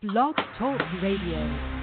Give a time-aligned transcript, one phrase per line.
[0.00, 1.77] Blog Talk Radio.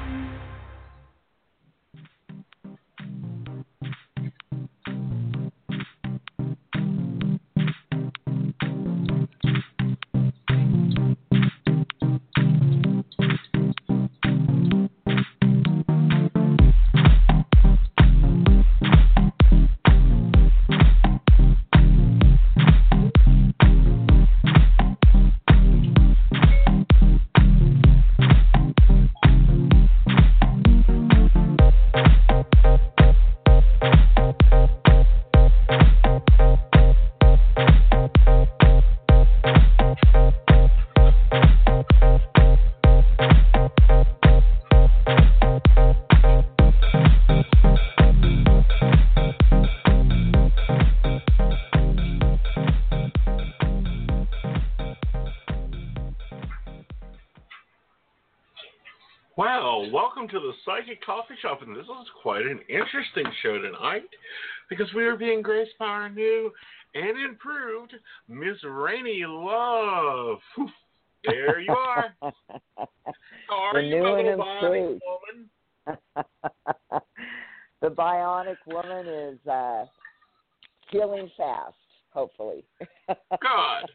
[60.75, 64.09] Psychic Coffee Shop, and this is quite an interesting show tonight
[64.69, 66.51] because we are being graced by our new
[66.93, 67.93] and improved
[68.27, 70.39] Miss Rainy Love.
[71.27, 72.13] There you are.
[72.21, 75.01] How are the you, new and improved.
[75.87, 75.99] woman?
[77.81, 79.85] the bionic woman is uh,
[80.91, 81.73] healing fast,
[82.11, 82.63] hopefully.
[83.41, 83.89] God.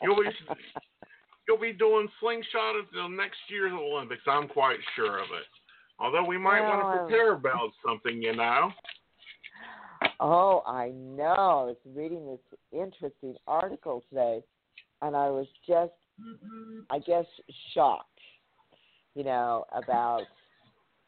[0.00, 0.30] You'll be
[1.48, 4.22] you'll be doing slingshot until next year's Olympics.
[4.28, 5.59] I'm quite sure of it.
[6.00, 8.70] Although we might want to prepare about something, you know.
[10.18, 11.24] Oh, I know.
[11.26, 14.42] I was reading this interesting article today,
[15.02, 15.92] and I was just,
[16.90, 17.26] I guess,
[17.74, 18.06] shocked.
[19.14, 20.22] You know about.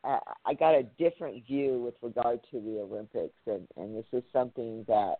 [0.04, 4.24] Uh, I got a different view with regard to the Olympics, and and this is
[4.32, 5.14] something that,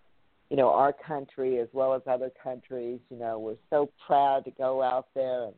[0.51, 4.51] you know, our country as well as other countries, you know, we're so proud to
[4.51, 5.55] go out there and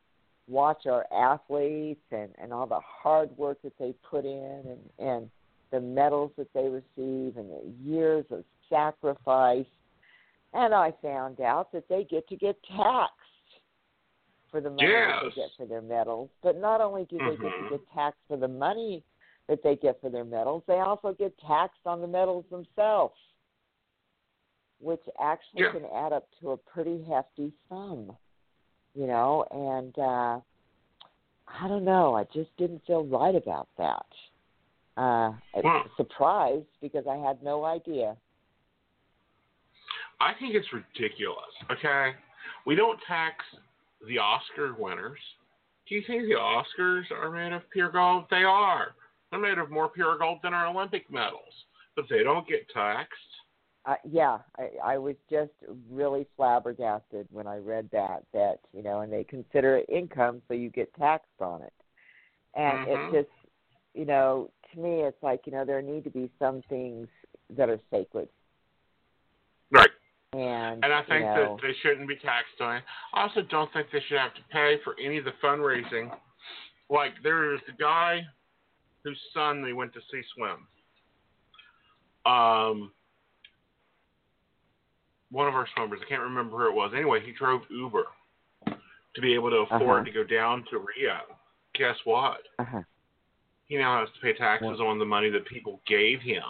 [0.48, 5.30] watch our athletes and and all the hard work that they put in and and
[5.70, 9.66] the medals that they receive and the years of sacrifice.
[10.52, 13.18] And I found out that they get to get taxed
[14.52, 15.32] for the money that Yes.
[15.34, 16.30] they get for their medals.
[16.42, 17.68] But not only do they get to mm-hmm.
[17.70, 19.02] get taxed for the money
[19.48, 23.18] that they get for their medals, they also get taxed on the medals themselves,
[24.78, 25.72] which actually Yeah.
[25.72, 28.16] can add up to a pretty hefty sum.
[28.94, 30.40] You know, and uh
[31.46, 34.06] I don't know, I just didn't feel right about that.
[34.96, 38.16] Uh I surprised because I had no idea.
[40.20, 41.52] I think it's ridiculous.
[41.70, 42.12] Okay,
[42.66, 43.44] we don't tax
[44.06, 45.18] the Oscar winners.
[45.88, 48.24] Do you think the Oscars are made of pure gold?
[48.30, 48.94] They are.
[49.30, 51.52] They're made of more pure gold than our Olympic medals,
[51.96, 53.18] but they don't get taxed.
[53.86, 55.52] Uh, yeah, I, I was just
[55.90, 58.24] really flabbergasted when I read that.
[58.32, 61.72] That you know, and they consider it income, so you get taxed on it.
[62.54, 63.12] And Mhm.
[63.12, 63.50] it just,
[63.94, 67.08] you know, to me, it's like you know, there need to be some things
[67.50, 68.28] that are sacred.
[69.70, 69.90] Right.
[70.32, 72.84] And And I think you know, that they shouldn't be taxed on it.
[73.12, 76.16] I also don't think they should have to pay for any of the fundraising.
[76.88, 78.22] Like there is the guy
[79.02, 80.66] whose son they went to see swim.
[82.26, 82.92] Um,
[85.30, 86.92] one of our swimmers, I can't remember who it was.
[86.94, 88.04] Anyway, he drove Uber
[88.66, 90.04] to be able to afford Uh-huh.
[90.04, 91.20] to go down to Rio.
[91.74, 92.42] Guess what?
[92.58, 92.82] uh-huh.
[93.66, 96.42] He now has to pay taxes on the money that people gave him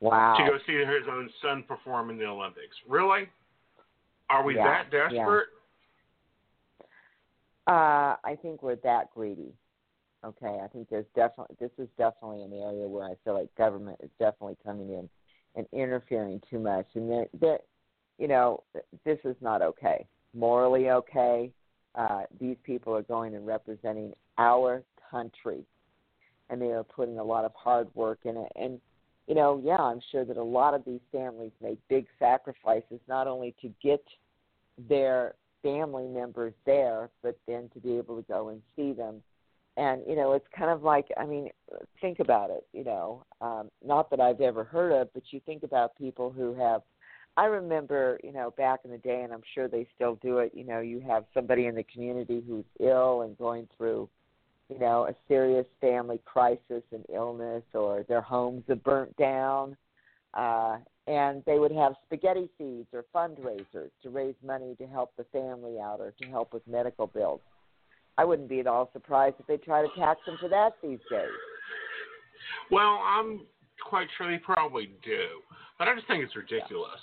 [0.00, 0.36] wow.
[0.38, 2.76] to go see his own son perform in the Olympics.
[2.88, 3.28] Really?
[4.30, 5.48] Are we Yeah, that desperate?
[7.66, 9.52] Uh, I think we're that greedy.
[10.24, 13.98] Okay, I think there's definitely this is definitely an area where I feel like government
[14.02, 15.08] is definitely coming in
[15.58, 17.58] and interfering too much, and that that
[18.16, 18.62] you know
[19.04, 21.50] this is not okay, morally okay.
[21.94, 25.64] Uh, these people are going and representing our country,
[26.48, 28.52] and they are putting a lot of hard work in it.
[28.54, 28.80] And
[29.26, 33.26] you know, yeah, I'm sure that a lot of these families make big sacrifices not
[33.26, 34.02] only to get
[34.88, 39.22] their family members there, but then to be able to go and see them.
[39.78, 41.48] And you know, it's kind of like I mean,
[42.00, 42.66] think about it.
[42.72, 46.54] You know, um, not that I've ever heard of, but you think about people who
[46.54, 46.82] have.
[47.36, 50.50] I remember, you know, back in the day, and I'm sure they still do it.
[50.54, 54.08] You know, you have somebody in the community who's ill and going through,
[54.68, 59.76] you know, a serious family crisis and illness, or their homes have burnt down.
[60.34, 65.24] Uh, and they would have spaghetti feeds or fundraisers to raise money to help the
[65.32, 67.40] family out or to help with medical bills.
[68.18, 70.98] I wouldn't be at all surprised if they try to tax them for that these
[71.08, 71.28] days.
[72.70, 73.42] Well, I'm
[73.88, 75.26] quite sure they probably do,
[75.78, 77.00] but I just think it's ridiculous.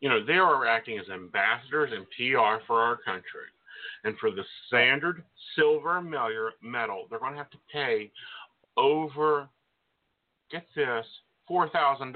[0.00, 3.48] You know, they are acting as ambassadors and PR for our country.
[4.04, 5.24] And for the standard
[5.56, 8.10] silver medal, they're going to have to pay
[8.76, 9.48] over,
[10.50, 11.06] get this,
[11.50, 12.12] $4,000.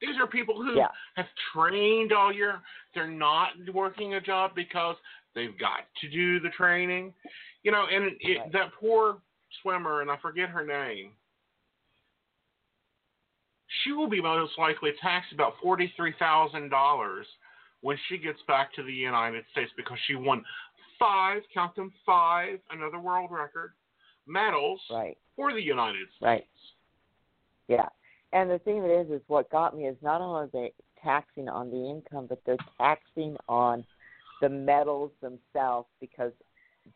[0.00, 0.88] These are people who yeah.
[1.16, 2.60] have trained all year.
[2.94, 4.96] They're not working a job because
[5.34, 7.12] they've got to do the training.
[7.62, 8.52] You know, and it, right.
[8.52, 9.18] that poor
[9.62, 11.12] swimmer, and I forget her name,
[13.84, 17.22] she will be most likely taxed about $43,000
[17.82, 20.44] when she gets back to the United States because she won
[20.98, 23.72] five, count them five, another world record,
[24.26, 25.16] medals right.
[25.36, 26.22] for the United States.
[26.22, 26.46] Right.
[27.68, 27.88] Yeah.
[28.32, 30.72] And the thing it is, is what got me is not only are they
[31.02, 33.84] taxing on the income, but they're taxing on
[34.40, 36.32] the medals themselves because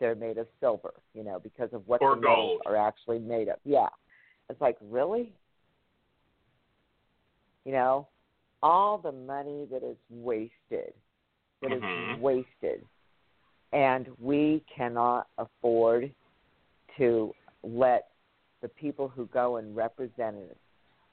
[0.01, 2.61] they're made of silver, you know, because of what or the gold.
[2.61, 3.57] medals are actually made of.
[3.65, 3.89] Yeah.
[4.49, 5.33] It's like, really?
[7.65, 8.09] You know,
[8.63, 10.95] all the money that is wasted,
[11.63, 12.15] that Mhm.
[12.15, 12.87] is wasted,
[13.73, 16.15] and we cannot afford
[16.97, 18.11] to let
[18.61, 20.57] the people who go and represent us,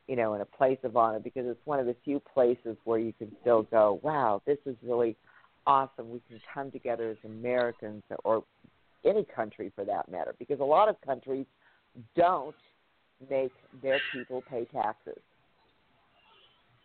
[0.07, 2.99] you know, in a place of honor, because it's one of the few places where
[2.99, 5.15] you can still go, wow, this is really
[5.67, 6.09] awesome.
[6.09, 8.43] We can come together as Americans or
[9.05, 11.45] any country for that matter, because a lot of countries
[12.15, 12.55] don't
[13.29, 15.21] make their people pay taxes.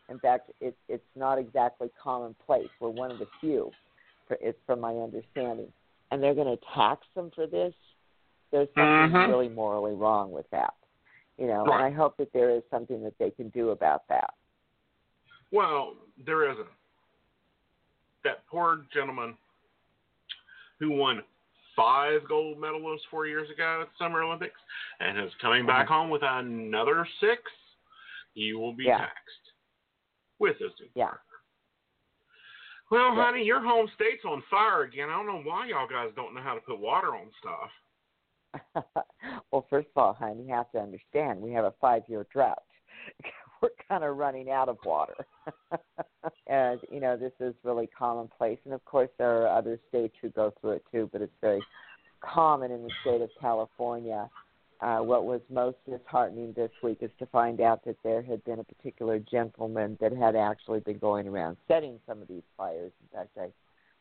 [0.08, 2.68] In fact, it, it's not exactly commonplace.
[2.80, 3.72] We're one of the few,
[4.28, 5.72] for, it's from my understanding.
[6.10, 7.74] And they're going to tax them for this.
[8.52, 9.28] There's something Mhm.
[9.28, 10.74] really morally wrong with that.
[11.36, 11.74] You know, Right.
[11.74, 14.32] and I hope that there is something that they can do about that.
[15.50, 16.68] Well, there isn't.
[18.26, 19.36] That poor gentleman
[20.80, 21.22] who won
[21.76, 24.58] five gold medals four years ago at the Summer Olympics
[24.98, 27.40] and is coming back home with another six,
[28.34, 28.98] he will be Yeah.
[28.98, 29.52] taxed
[30.40, 31.14] with his new Yeah.
[32.90, 33.24] Well, Yeah.
[33.26, 35.08] honey, your home state's on fire again.
[35.08, 37.72] I don't know why y'all guys don't know how to put water on stuff.
[39.52, 42.64] well, first of all, honey, you have to understand we have a five-year drought.
[43.62, 45.26] We're kind of running out of water,
[46.46, 48.58] and you know this is really commonplace.
[48.64, 51.62] And of course, there are other states who go through it too, but it's very
[52.20, 54.28] common in the state of California.
[54.82, 58.58] Uh, what was most disheartening this week is to find out that there had been
[58.58, 62.92] a particular gentleman that had actually been going around setting some of these fires.
[63.00, 63.48] In fact, I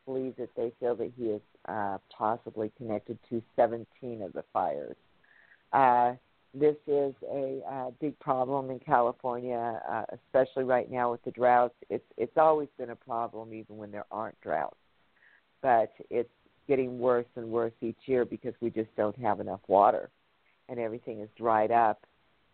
[0.04, 3.86] believe that they feel that he is uh, possibly connected to 17
[4.20, 4.96] of the fires.
[5.72, 6.12] Uh,
[6.58, 11.74] this is a uh, big problem in California, uh, especially right now with the droughts.
[11.90, 14.76] It's it's always been a problem, even when there aren't droughts,
[15.62, 16.30] but it's
[16.66, 20.08] getting worse and worse each year because we just don't have enough water,
[20.68, 22.00] and everything is dried up,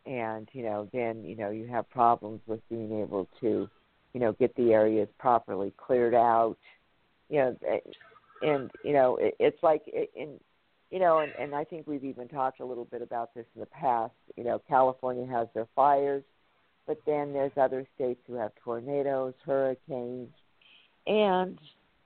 [0.04, 3.68] and you know then you know you have problems with being able to,
[4.14, 6.56] you know, get the areas properly cleared out.
[7.28, 7.56] You know,
[8.42, 9.82] and you know, it, it's like
[10.16, 10.40] in
[10.92, 13.60] you know, and, and I think we've even talked a little bit about this in
[13.60, 14.12] the past.
[14.36, 16.22] You know, California has their fires,
[16.86, 20.28] but then there's other states who have tornadoes, hurricanes,
[21.06, 21.58] and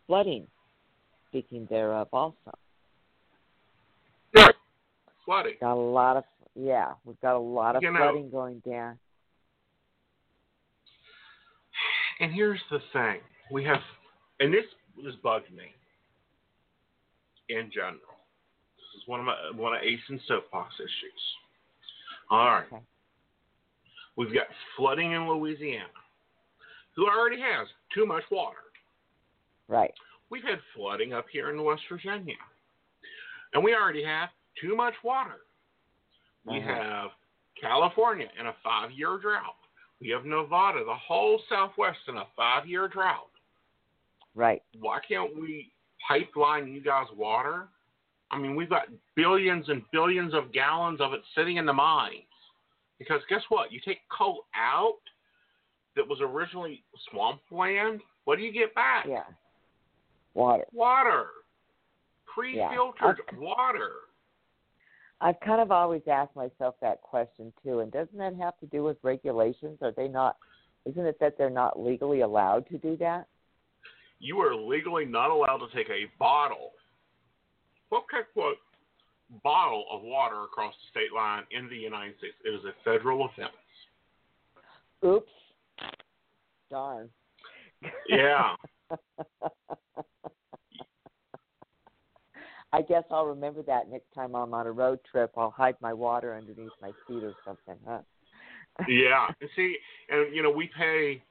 [0.06, 0.46] flooding.
[1.30, 2.34] Speaking thereof, also
[4.34, 4.54] Right.
[5.24, 5.54] Flooding.
[5.60, 6.24] got a lot of
[6.54, 8.98] yeah, we've got a lot of You know- flooding going down.
[12.20, 13.80] And here's the thing: we have,
[14.40, 14.64] and this
[15.04, 15.64] this bugged me
[17.50, 18.00] in general.
[19.06, 21.22] One of my one of Aeson's soapbox issues.
[22.30, 22.82] All right, Okay.
[24.16, 24.46] we've got
[24.76, 25.86] flooding in Louisiana,
[26.94, 28.58] who already has too much water.
[29.68, 29.94] Right.
[30.28, 32.34] We've had flooding up here in West Virginia,
[33.54, 35.42] and we already have too much water.
[36.44, 36.74] We Uh-huh.
[36.74, 37.10] have
[37.60, 39.56] California in a five-year drought.
[40.00, 43.30] We have Nevada, the whole Southwest, in a five-year drought.
[44.34, 44.62] Right.
[44.80, 45.72] why can't we
[46.06, 47.68] pipeline you guys water?
[48.30, 52.22] I mean, we've got billions and billions of gallons of it sitting in the mines.
[52.98, 53.70] Because guess what?
[53.72, 54.98] You take coal out
[55.96, 59.06] that was originally swampland, what do you get back?
[59.08, 59.24] Yeah.
[60.34, 60.64] Water.
[60.72, 61.26] Water.
[62.26, 63.36] Pre-filtered Okay.
[63.38, 63.92] water.
[65.20, 68.84] I've kind of always asked myself that question too, and doesn't that have to do
[68.84, 69.78] with regulations?
[69.80, 70.36] Are they not?
[70.84, 73.26] Isn't it that they're not legally allowed to do that?
[74.18, 76.72] You are legally not allowed to take a bottle,
[77.96, 78.56] okay, quote,
[79.42, 82.34] bottle of water across the state line in the United States.
[82.44, 83.50] It is a federal offense.
[85.04, 85.30] Oops.
[86.70, 87.08] Darn.
[88.08, 88.54] Yeah.
[92.72, 95.32] I guess I'll remember that next time I'm on a road trip.
[95.36, 98.00] I'll hide my water underneath my seat or something, huh?
[98.88, 99.28] yeah.
[99.54, 99.76] See,
[100.10, 101.22] and you know, we pay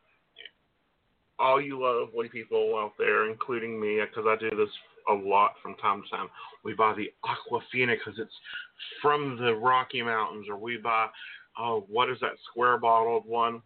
[1.38, 4.70] all you lovely people out there, including me, because I do this
[5.10, 6.28] a lot from time to time.
[6.64, 8.34] We buy the Aquafina because it's
[9.02, 11.08] from the Rocky Mountains, or we buy,
[11.60, 13.62] oh, what is that square bottled one?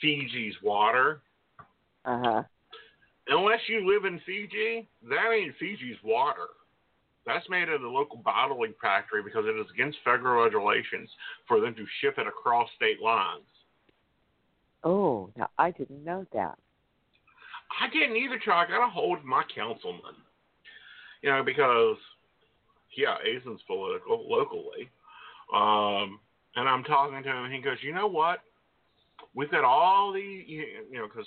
[0.00, 1.22] Fiji's water.
[2.04, 2.42] Uh huh.
[3.28, 6.46] Unless you live in Fiji, that ain't Fiji's water.
[7.26, 11.10] That's made at a local bottling factory because it is against federal regulations
[11.48, 13.42] for them to ship it across state lines.
[14.84, 16.56] Oh, now I didn't know that.
[17.80, 18.68] I didn't either, Chuck.
[18.68, 20.14] I got a hold of my councilman.
[21.22, 21.96] You know, because,
[22.96, 24.90] yeah, Aeson's political locally.
[25.52, 26.20] Um,
[26.56, 28.40] and I'm talking to him, and he goes, you know what?
[29.34, 31.26] We've got all the, you know, because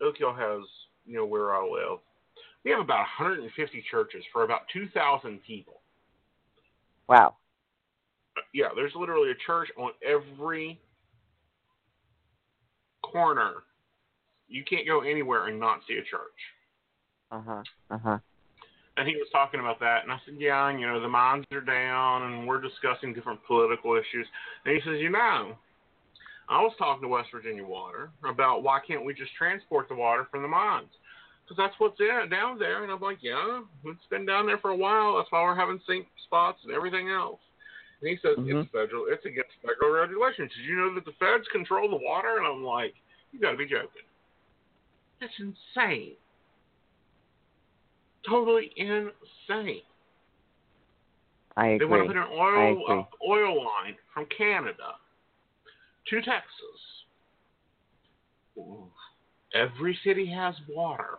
[0.00, 0.62] Oak Hill has,
[1.06, 1.98] you know, where I live,
[2.64, 5.80] we have about 150 churches for about 2,000 people.
[7.08, 7.36] Wow.
[8.52, 10.80] Yeah, there's literally a church on every
[13.02, 13.62] corner.
[14.48, 16.38] You can't go anywhere and not see a church.
[17.30, 17.62] Uh huh.
[17.90, 18.18] Uh huh.
[18.96, 21.44] And he was talking about that, and I said, "Yeah, and, you know, the mines
[21.52, 24.26] are down, and we're discussing different political issues."
[24.64, 25.56] And he says, "You know,
[26.48, 30.24] I was talking to West Virginia Water about why can't we just transport the water
[30.30, 30.96] from the mines?
[31.44, 34.70] Because that's what's in, down there." And I'm like, "Yeah, it's been down there for
[34.70, 35.16] a while.
[35.16, 37.40] That's why we're having sink spots and everything else."
[38.00, 38.62] And he says Mhm.
[38.62, 39.06] it's federal.
[39.08, 40.52] It's against federal regulations.
[40.54, 42.38] Did you know that the feds control the water?
[42.38, 42.94] And I'm like,
[43.32, 44.04] "You got to be joking.
[45.20, 46.16] That's insane.
[48.28, 49.82] Totally insane."
[51.56, 54.94] I They want to put an oil uh, oil line from Canada
[56.08, 56.44] to Texas.
[59.54, 61.18] Every city has water,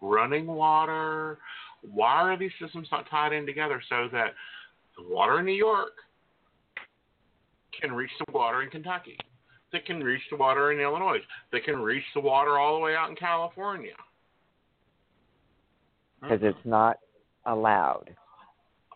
[0.00, 1.38] running water.
[1.82, 4.34] Why are these systems not tied in together so that
[4.96, 5.92] the water in New York
[7.78, 9.18] can reach the water in Kentucky?
[9.72, 11.18] That can reach the water in Illinois.
[11.52, 13.94] That can reach the water all the way out in California.
[16.28, 16.98] Because it's not
[17.46, 18.14] allowed.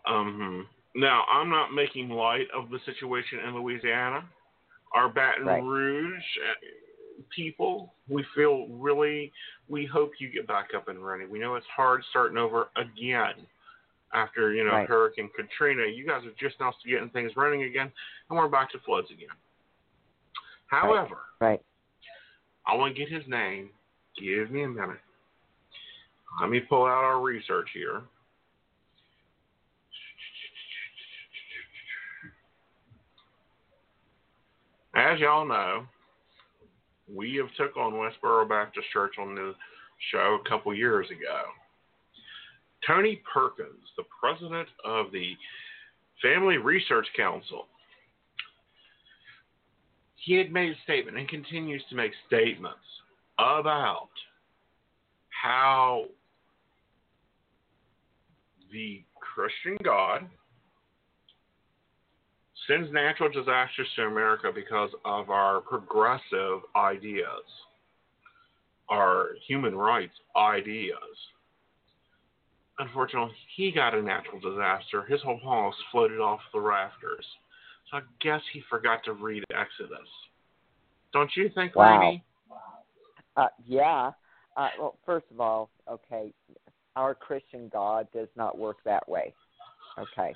[0.07, 4.23] Um, now, I'm not making light of the situation in Louisiana.
[4.95, 5.63] Our Baton Right.
[5.63, 9.31] Rouge uh, people, we feel really,
[9.67, 11.29] we hope you get back up and running.
[11.29, 13.45] We know it's hard starting over again
[14.13, 14.89] after, you know, Right.
[14.89, 15.83] Hurricane Katrina.
[15.85, 17.91] You guys are just now getting things running again,
[18.29, 19.29] and we're back to floods again.
[20.67, 21.61] However, Right.
[22.65, 23.69] I want to get his name.
[24.19, 24.99] Give me a minute.
[26.41, 28.01] Let me pull out our research here.
[34.95, 35.85] As y'all know,
[37.13, 39.53] we have took on Westboro Baptist Church on the
[40.11, 41.43] show a couple years ago.
[42.85, 45.35] Tony Perkins, the president of the
[46.21, 47.67] Family Research Council,
[50.15, 52.79] he had made a statement and continues to make statements
[53.37, 54.09] about
[55.29, 56.05] how
[58.71, 60.27] the Christian God
[62.67, 67.43] sends natural disasters to America because of our progressive ideas,
[68.89, 70.93] our human rights ideas.
[72.77, 75.03] Unfortunately, he got a natural disaster.
[75.03, 77.25] His whole house floated off the rafters.
[77.91, 80.07] So I guess he forgot to read Exodus.
[81.11, 82.13] Don't you think, Wow.
[83.35, 84.11] Uh, yeah.
[84.57, 86.33] Uh, well, first of all, okay,
[86.95, 89.33] our Christian God does not work that way.
[89.97, 90.33] Okay.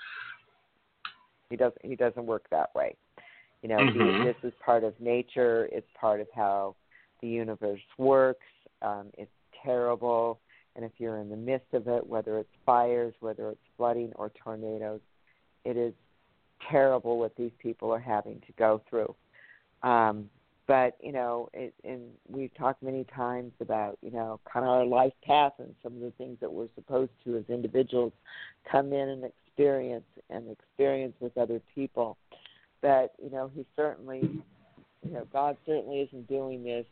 [1.49, 1.85] He doesn't.
[1.85, 2.95] He doesn't work that way.
[3.61, 4.23] You know, he- Mhm.
[4.23, 5.69] this is part of nature.
[5.71, 6.75] It's part of how
[7.21, 8.45] the universe works.
[8.81, 9.31] Um, it's
[9.63, 10.41] terrible,
[10.75, 14.29] and if you're in the midst of it, whether it's fires, whether it's flooding or
[14.31, 14.99] tornadoes,
[15.63, 15.93] it is
[16.69, 19.15] terrible what these people are having to go through.
[19.83, 20.29] Um,
[20.67, 24.85] but you know, it, and we've talked many times about you know kind of our
[24.85, 28.13] life path and some of the things that we're supposed to as individuals
[28.69, 32.17] come in and experience and experience with other people.
[32.81, 34.21] But you know, he certainly,
[35.05, 36.85] you know, God certainly isn't doing this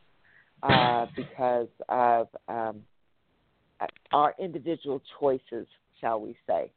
[0.63, 2.81] uh, because of um,
[4.11, 5.67] our individual choices,
[5.99, 6.71] shall we say?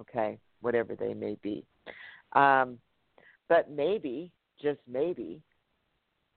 [0.00, 1.64] Okay, whatever they may be.
[2.32, 2.78] Um,
[3.48, 4.30] but maybe,
[4.62, 5.40] just maybe,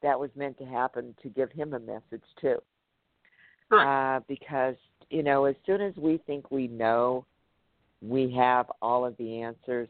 [0.01, 2.57] that was meant to happen to give him a message too.
[3.69, 4.15] Right.
[4.15, 4.75] Uh, because
[5.09, 7.25] you know, as soon as we think we know,
[8.01, 9.89] we have all of the answers.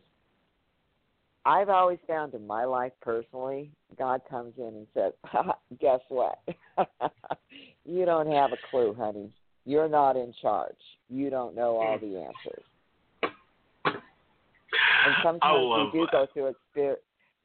[1.45, 5.13] I've always found in my life personally, God comes in and says,
[5.79, 6.39] "Guess what?
[7.85, 9.31] you don't have a clue, honey.
[9.65, 10.75] You're not in charge.
[11.09, 12.63] You don't know all the answers."
[15.03, 16.11] And sometimes we do that.
[16.11, 16.95] go through exper-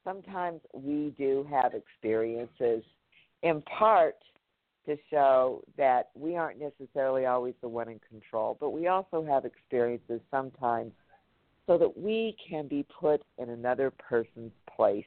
[0.07, 2.85] Sometimes we do have experiences,
[3.43, 4.15] in part
[4.87, 9.45] to show that we aren't necessarily always the one in control, but we also have
[9.45, 10.93] experiences sometimes
[11.67, 15.05] so that we can be put in another person's place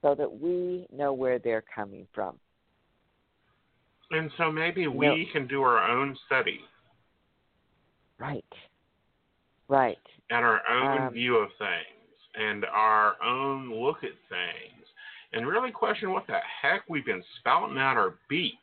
[0.00, 2.36] so that we know where they're coming from.
[4.10, 6.60] And so maybe we can do our own study.
[8.18, 8.42] Right.
[9.68, 9.98] Right.
[10.30, 11.99] And our own Um, view of things
[12.34, 14.86] and our own look at things
[15.32, 18.56] and really question what the heck we've been spouting out our beaks.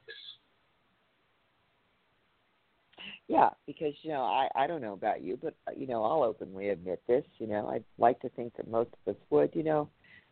[3.28, 6.70] Yeah, because you know, I I don't know about you, but you know, I'll openly
[6.70, 7.26] admit this.
[7.40, 9.52] You know, I'd like to think that most of us would.
[9.54, 9.90] You know,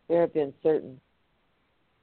[0.08, 1.00] there have been certain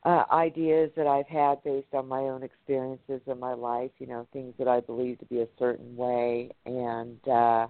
[0.04, 3.90] uh, ideas that I've had based on my own experiences in my life.
[3.98, 7.68] You know, things that I believe to be a certain way, and uh,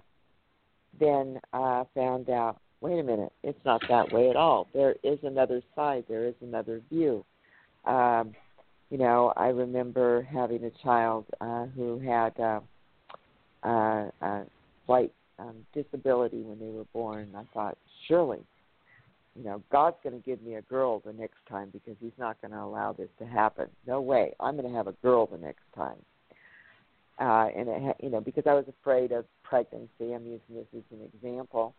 [0.99, 4.67] then uh, found out, wait a minute, it's not that way at all.
[4.73, 6.03] There is another side.
[6.07, 7.25] There is another view.
[7.85, 8.35] Um,
[8.91, 12.39] you know, I remember having a child uh, who had.
[12.39, 12.59] Uh,
[13.63, 14.43] uh, uh,
[14.85, 17.29] slight um, disability when they were born.
[17.35, 18.39] I thought, surely,
[19.35, 22.39] you know, God's going to give me a girl the next time because He's not
[22.41, 23.67] going to allow this to happen.
[23.87, 24.33] No way.
[24.39, 25.97] I'm going to have a girl the next time.
[27.19, 30.13] Uh, and it, ha- you know, because I was afraid of pregnancy.
[30.13, 31.73] I'm using this as an example.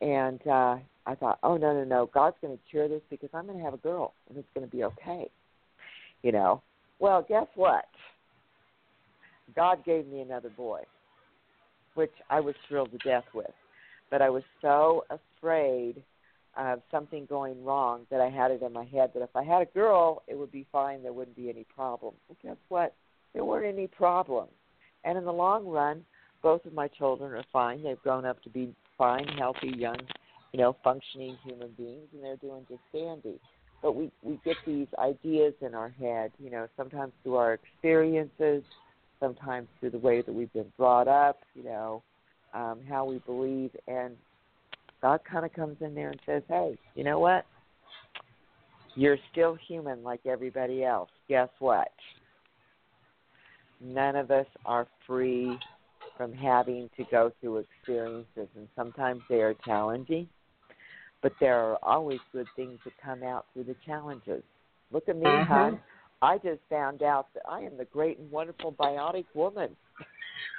[0.00, 0.76] And uh,
[1.06, 3.64] I thought, oh no, no, no, God's going to cure this because I'm going to
[3.64, 5.30] have a girl and it's going to be okay.
[6.22, 6.62] You know.
[6.98, 7.84] Well, guess what?
[9.54, 10.82] God gave me another boy
[11.96, 13.50] which I was thrilled to death with.
[14.10, 16.02] But I was so afraid
[16.56, 19.62] of something going wrong that I had it in my head that if I had
[19.62, 21.02] a girl, it would be fine.
[21.02, 22.18] There wouldn't be any problems.
[22.28, 22.94] Well, guess what?
[23.34, 24.52] There weren't any problems.
[25.04, 26.04] And in the long run,
[26.42, 27.82] both of my children are fine.
[27.82, 29.98] They've grown up to be fine, healthy, young,
[30.52, 33.38] you know, functioning human beings, and they're doing just dandy.
[33.82, 38.62] But we we get these ideas in our head, you know, sometimes through our experiences,
[39.20, 42.02] sometimes through the way that we've been brought up, you know,
[42.54, 44.16] um, how we believe, and
[45.02, 47.44] God kind of comes in there and says, "Hey, you know what?
[48.94, 51.10] You're still human like everybody else.
[51.28, 51.92] Guess what?
[53.80, 55.58] None of us are free
[56.16, 60.28] from having to go through experiences, and sometimes they are challenging,
[61.22, 64.42] but there are always good things that come out through the challenges.
[64.90, 65.46] Look at me, Mhm.
[65.46, 65.80] hon.
[66.22, 69.76] I just found out that I am the great and wonderful bionic woman.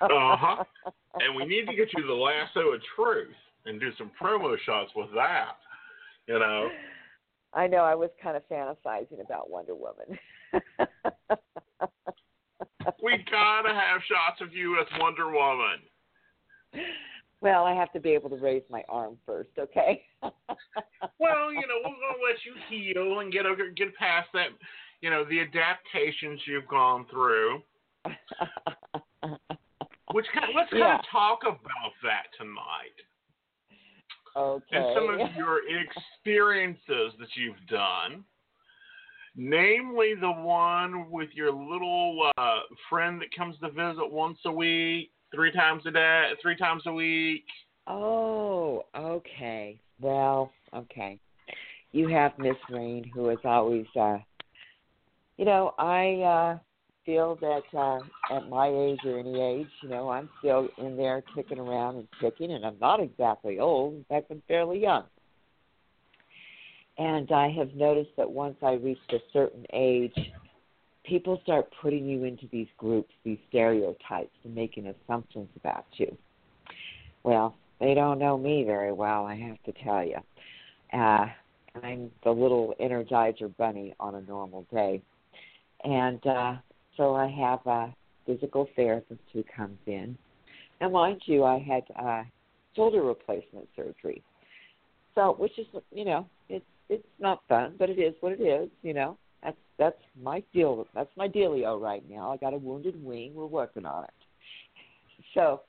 [0.02, 0.64] Uh-huh.
[1.20, 4.94] And we need to get you the lasso of truth and do some promo shots
[4.96, 5.58] with that.
[6.28, 6.70] You know.
[7.54, 10.20] I know I was kind of fantasizing about Wonder Woman.
[13.04, 15.80] We gotta have shots of you as Wonder Woman.
[17.42, 20.04] well, I have to be able to raise my arm first, okay?
[21.20, 24.48] Well, you know, we're gonna let you heal and get over, get past that.
[25.02, 27.62] You know, the adaptations you've gone through.
[30.14, 31.00] Which kind let's kind Yeah.
[31.00, 32.98] of talk about that tonight.
[34.36, 34.78] okay.
[34.78, 38.24] and some of your experiences that you've done.
[39.40, 45.12] Namely, the one with your little uh, friend that comes to visit once a week,
[45.34, 47.46] three times a day, three times a week.
[47.86, 49.80] Oh, okay.
[50.02, 51.20] Well, okay.
[51.92, 54.18] You have Miss Rain, who is always, uh,
[55.38, 56.58] you know, I uh,
[57.06, 61.24] feel that uh, at my age or any age, you know, I'm still in there
[61.36, 63.94] kicking around and kicking, and I'm not exactly old.
[63.94, 65.04] In fact, I'm fairly young.
[66.98, 70.16] And I have noticed that once I reached a certain age,
[71.06, 76.16] people start putting you into these groups, these stereotypes, and making assumptions about you.
[77.24, 80.18] Well, they don't know me very well, I have to tell you.
[80.92, 81.28] Uh,
[81.84, 85.02] I'm the little energizer bunny on a normal day.
[85.84, 86.56] And uh,
[86.96, 87.94] so I have a
[88.26, 90.18] physical therapist who comes in.
[90.82, 92.24] And mind you, I had uh,
[92.76, 94.24] shoulder replacement surgery.
[95.16, 96.28] So, which is, you know,
[96.90, 98.70] it's not fun, but it is what it is.
[98.82, 100.88] You know, that's that's my deal.
[100.94, 102.32] That's my dealio right now.
[102.32, 103.34] I got a wounded wing.
[103.36, 104.10] We're working on it.
[105.34, 105.62] So,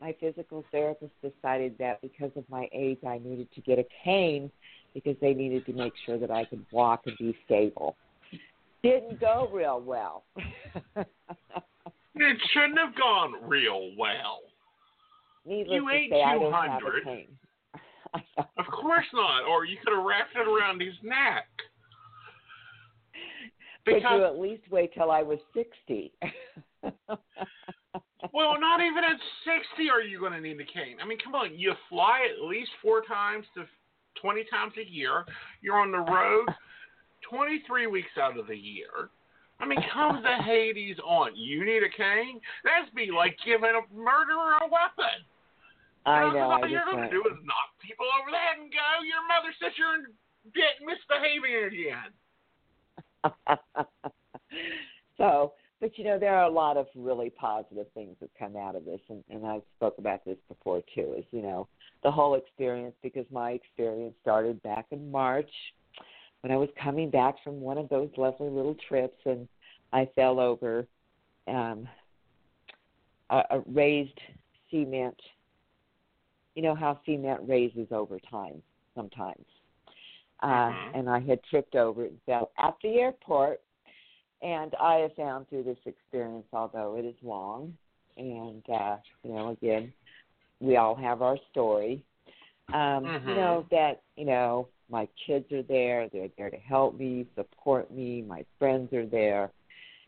[0.00, 4.50] my physical therapist decided that because of my age, I needed to get a cane
[4.94, 7.96] because they needed to make sure that I could walk and be stable.
[8.82, 10.22] Didn't go real well.
[12.14, 14.40] It shouldn't have gone real well.
[15.46, 17.02] Needless You to say, I don't have 200.
[17.02, 17.26] a cane.
[18.72, 19.44] Of course not.
[19.44, 21.48] Or you could have wrapped it around his neck.
[23.84, 26.12] Could Because you at least wait till I was sixty?
[28.32, 30.98] Well, not even at 60 are you going to need a cane.
[31.02, 31.58] I mean, come on.
[31.58, 33.64] You fly at least four times to
[34.20, 35.24] 20 times a year.
[35.62, 36.46] You're on the road
[37.28, 39.10] 23 weeks out of the year.
[39.58, 41.34] I mean, come the Hades on.
[41.34, 42.40] You need a cane?
[42.62, 45.24] That's be like giving a murderer a weapon.
[46.10, 46.50] I know.
[46.50, 49.22] All I you're going to do is knock people over the head and go, your
[49.30, 50.02] mother says you're
[50.82, 52.10] misbehaving again.
[55.18, 58.76] so, but you know, there are a lot of really positive things that come out
[58.76, 61.14] of this, and, and I've spoke about this before too.
[61.18, 61.68] Is you know
[62.02, 65.50] the whole experience because my experience started back in March
[66.40, 69.46] when I was coming back from one of those lovely little trips, and
[69.92, 70.86] I fell over
[71.46, 71.88] um,
[73.30, 74.18] a, a raised
[74.70, 75.16] cement.
[76.54, 78.62] You know how cement raises over time
[78.94, 79.46] sometimes.
[80.42, 80.90] Uh, Mhm.
[80.94, 83.60] and I had tripped over it and fell at the airport.
[84.42, 87.76] And I have found through this experience, although it is long,
[88.16, 89.92] and uh, you know, again,
[90.60, 92.02] we all have our story.
[92.72, 93.04] Um.
[93.28, 97.90] You know that you know my kids are there; they're there to help me, support
[97.90, 98.22] me.
[98.22, 99.50] My friends are there,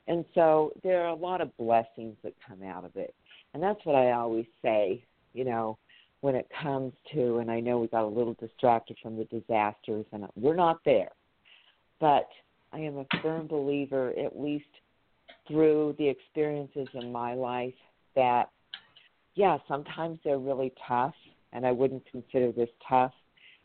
[0.06, 3.14] and so there are a lot of blessings that come out of it.
[3.52, 5.04] And that's what I always say.
[5.34, 5.78] You know,
[6.22, 10.06] when it comes to, and I know we got a little distracted from the disasters,
[10.12, 11.10] and we're not there,
[12.00, 12.28] but
[12.72, 14.64] I am a firm believer, at least
[15.48, 17.74] through the experiences in my life,
[18.14, 18.50] that
[19.34, 21.14] yeah, sometimes they're really tough,
[21.52, 23.12] and I wouldn't consider this tough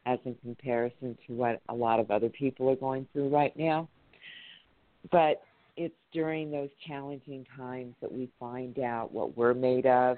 [0.07, 3.87] as in comparison to what a lot of other people are going through right now.
[5.11, 5.43] But
[5.75, 10.17] it's during those challenging times that we find out what we're made of.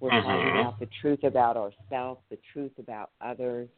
[0.00, 0.64] We're finding Mhm.
[0.64, 3.68] out the truth about ourselves, the truth about others,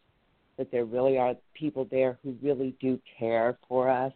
[0.56, 4.12] that there really are people there who really do care for us,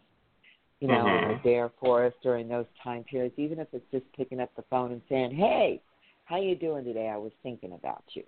[0.79, 1.43] you know, and are Mhm.
[1.43, 4.91] there for us during those time periods, even if it's just picking up the phone
[4.91, 5.81] and saying, Hey,
[6.25, 7.09] how you doing today?
[7.09, 8.23] I was thinking about you.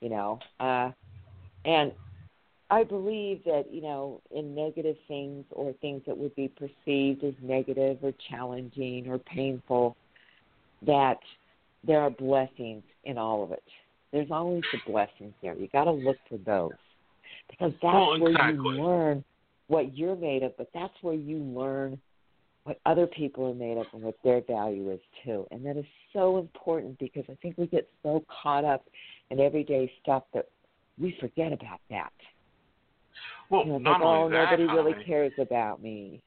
[0.00, 0.38] You know.
[0.60, 0.92] Uh
[1.64, 1.92] and
[2.70, 7.34] I believe that, you know, in negative things or things that would be perceived as
[7.40, 9.96] negative or challenging or painful,
[10.82, 11.18] that
[11.86, 13.62] there are blessings in all of it.
[14.12, 15.54] There's always the blessings there.
[15.54, 16.72] You got to look for those
[17.50, 19.24] because that's Well, where you learn
[19.68, 21.98] what you're made of, but that's where you learn
[22.64, 25.46] what other people are made of and what their value is too.
[25.50, 28.84] And that is so important because I think we get so caught up
[29.30, 30.46] in everyday stuff that
[31.00, 32.12] we forget about that.
[33.50, 36.20] Well, You know, not like, oh, that, nobody really cares about me.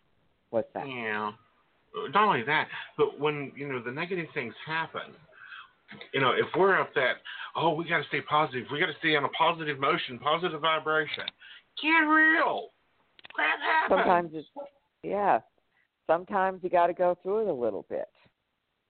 [0.51, 0.87] What's that?
[0.87, 1.31] Yeah.
[2.13, 2.67] Not only that,
[2.97, 5.13] but when you know the negative things happen,
[6.13, 7.17] you know, if we're up that,
[7.56, 8.67] oh, we got to stay positive.
[8.71, 11.23] We got to stay on a positive motion, positive vibration.
[11.82, 12.69] Get real.
[13.34, 13.99] Crap happens.
[13.99, 14.47] Sometimes it's
[15.04, 15.39] yeah.
[16.08, 18.08] Sometimes you got to go through it a little bit.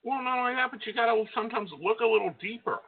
[0.03, 2.79] Well, not only that, but you got to sometimes look a little deeper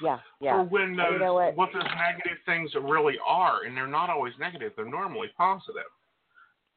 [0.00, 0.62] Yeah, for yeah.
[0.62, 1.56] when those you know what?
[1.56, 4.72] those negative things really are, and they're not always negative.
[4.76, 5.90] They're normally positive.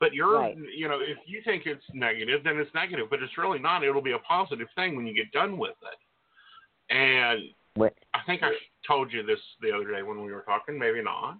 [0.02, 0.58] But you're, Right.
[0.58, 3.08] you know, if you think it's negative, then it's negative.
[3.10, 3.84] But it's really not.
[3.84, 6.94] It'll be a positive thing when you get done with it.
[6.94, 7.94] And What?
[8.16, 8.52] I think I
[8.86, 10.78] told you this the other day when we were talking.
[10.78, 11.38] Maybe not.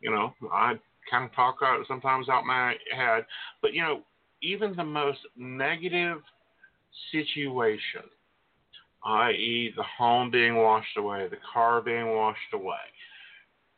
[0.00, 0.78] You know, I
[1.10, 3.26] kind of talk out sometimes out my head.
[3.60, 4.04] But you know,
[4.40, 6.22] even the most negative
[7.10, 8.04] situation,
[9.04, 12.76] i.e., the home being washed away, the car being washed away,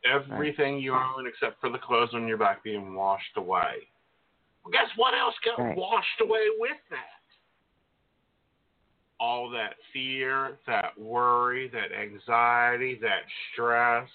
[0.05, 3.87] everything you own except for the clothes on your back being washed away.
[4.63, 5.77] Well, guess what else got Right.
[5.77, 7.21] washed away with that?
[9.19, 14.09] All that fear, that worry, that anxiety, that stress,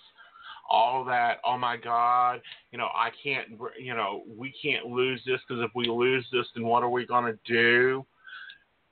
[0.68, 2.40] all that, oh my God,
[2.70, 6.46] you know, I can't, you know, we can't lose this because if we lose this,
[6.54, 8.06] then what are we going to do?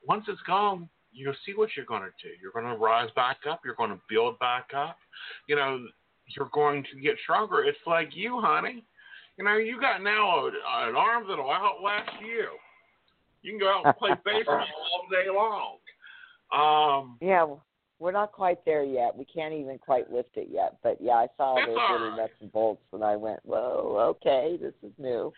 [0.07, 2.35] Once it's gone, you'll see what you're going to do.
[2.41, 3.61] You're going to rise back up.
[3.65, 4.97] You're going to build back up.
[5.47, 5.87] You know,
[6.37, 7.65] you're going to get stronger.
[7.65, 8.85] It's like you, honey.
[9.37, 10.49] You know, you got now a,
[10.89, 12.49] an arm that'll outlast you.
[13.43, 15.77] You can go out and play baseball all day long.
[16.53, 17.47] Um, Yeah,
[17.99, 19.17] we're not quite there yet.
[19.17, 20.79] We can't even quite lift it yet.
[20.83, 22.17] But yeah, I saw those little right.
[22.17, 25.33] nuts and bolts, and I went, "Whoa, okay, this is new."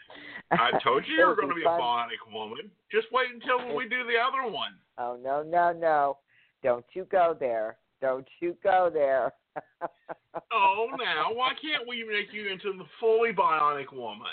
[0.50, 1.80] I told you you were going to be a fun.
[1.80, 2.70] bionic woman.
[2.90, 4.72] Just wait until we do the other one.
[4.96, 6.18] Oh no, no, no!
[6.62, 7.76] Don't you go there!
[8.00, 9.32] Don't you go there!
[10.54, 14.26] Oh, now why can't we make you into the fully bionic woman?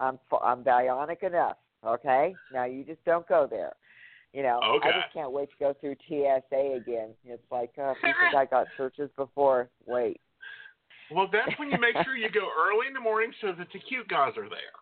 [0.00, 1.56] I'm I'm bionic enough.
[1.84, 3.72] Okay, now you just don't go there.
[4.32, 4.88] You know, Okay.
[4.88, 7.14] I just can't wait to go through TSA again.
[7.24, 9.70] It's like, uh, think I got searches before?
[9.86, 10.20] Wait.
[11.10, 13.78] Well, that's when you make sure you go early in the morning so that the
[13.78, 14.76] cute guys are there.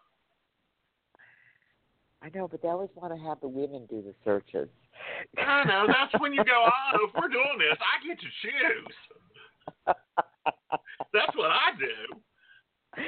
[2.22, 4.68] I know, but they always want to have the women do the searches.
[5.38, 5.86] I know.
[5.86, 8.94] That's when you go, oh, if we're doing this, I get to choose.
[11.12, 13.02] That's what I do.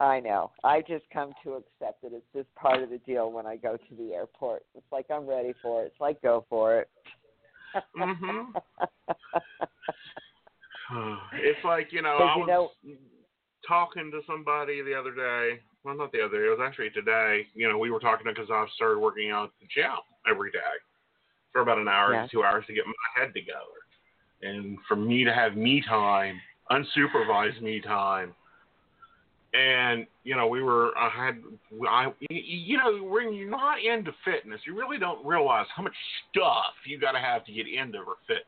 [0.00, 0.52] I know.
[0.64, 2.12] I just come to accept it.
[2.12, 4.64] It's just part of the deal when I go to the airport.
[4.74, 5.86] It's like I'm ready for it.
[5.86, 6.88] It's like go for it.
[7.96, 8.52] Mhm.
[11.34, 12.70] it's like you know, I you was know-
[13.66, 15.60] talking to somebody the other day.
[15.84, 16.46] Well, not the other day.
[16.46, 17.46] It was actually today.
[17.54, 19.90] You know, we were talking because I've started working out at the gym
[20.28, 20.58] every day
[21.52, 22.22] for about an hour Yeah.
[22.22, 22.92] to two hours to get my
[23.22, 23.77] head together,
[24.42, 28.34] and for me to have me time, unsupervised me time.
[29.54, 30.96] And you know, we were.
[30.96, 31.42] I had.
[31.88, 32.12] I.
[32.28, 35.94] You know, when you're not into fitness, you really don't realize how much
[36.30, 38.44] stuff you got to have to get into for fitness.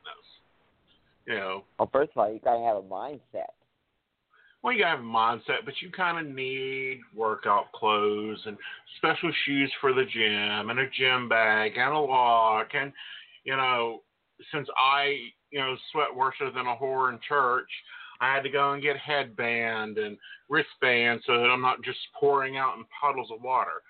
[1.27, 3.53] You know, well, first of all, you got to have a mindset.
[4.63, 8.59] well, you gotta have a mindset, but you kind of need workout clothes and
[8.99, 12.93] special shoes for the gym and a gym bag and a lock and
[13.45, 14.03] you know,
[14.53, 15.17] since I
[15.51, 17.71] you know sweat worse than a whore in church,
[18.21, 20.17] I had to go and get headband and
[20.49, 23.83] wristband so that I'm not just pouring out in puddles of water,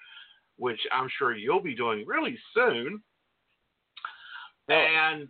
[0.57, 3.03] which I'm sure you'll be doing really soon.
[4.69, 5.29] And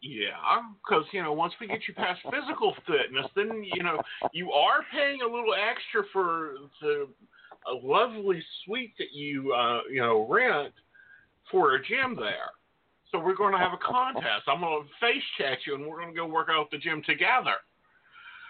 [0.00, 4.00] yeah, because you know, once we get you past physical fitness, then you know
[4.32, 7.08] you are paying a little extra for the
[7.66, 10.72] a lovely suite that you uh, you know rent
[11.50, 12.50] for a gym there.
[13.10, 14.44] So we're going to have a contest.
[14.46, 16.78] I'm going to face chat you, and we're going to go work out at the
[16.78, 17.54] gym together.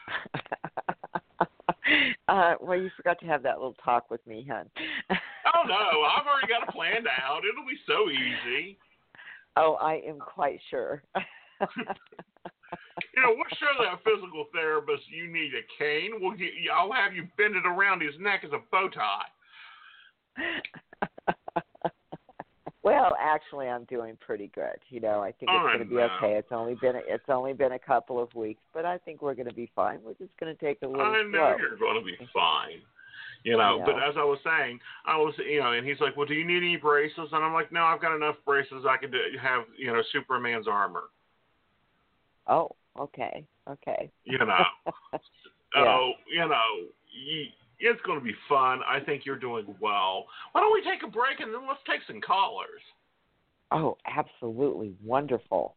[2.28, 4.68] uh, well, you forgot to have that little talk with me, hon.
[5.54, 7.40] Oh no, I've already got it planned out.
[7.40, 8.76] It'll be so easy.
[9.56, 11.02] oh, I am quite sure.
[13.18, 16.20] You know, we'll show that physical therapist you need a cane.
[16.20, 16.50] We'll get.
[16.72, 19.26] I'll have you bend it around his neck as a bow tie.
[22.88, 24.76] Well, actually, I'm doing pretty good.
[24.88, 26.08] You know, I think it's going to be know.
[26.22, 26.34] okay.
[26.34, 29.48] It's only been it's only been a couple of weeks, but I think we're going
[29.48, 29.98] to be fine.
[30.04, 31.56] We're just going to take a little I know slow.
[31.58, 32.80] you're going to be fine.
[33.44, 33.84] You know, Yeah.
[33.86, 36.44] but as I was saying, I was, you know, and he's like, "Well, do you
[36.44, 38.84] need any braces?" And I'm like, "No, I've got enough braces.
[38.88, 41.04] I could have, you know, Superman's armor."
[42.48, 44.10] Oh, okay, okay.
[44.24, 44.64] You know,
[45.76, 48.80] oh, you know, y- it's going to be fun.
[48.88, 50.26] I think you're doing well.
[50.52, 52.82] Why don't we take a break and then let's take some callers?
[53.70, 55.74] Oh, absolutely wonderful.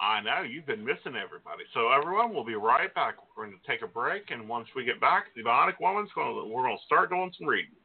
[0.00, 1.64] I know you've been missing everybody.
[1.72, 3.14] So everyone, we'll be right back.
[3.36, 6.34] We're going to take a break, and once we get back, the Bionic Woman's going.
[6.34, 7.76] To, we're going to start doing some readings.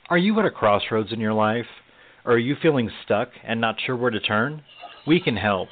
[0.09, 1.65] Are you at a crossroads in your life?
[2.23, 4.63] Or are you feeling stuck and not sure where to turn?
[5.05, 5.69] We can help.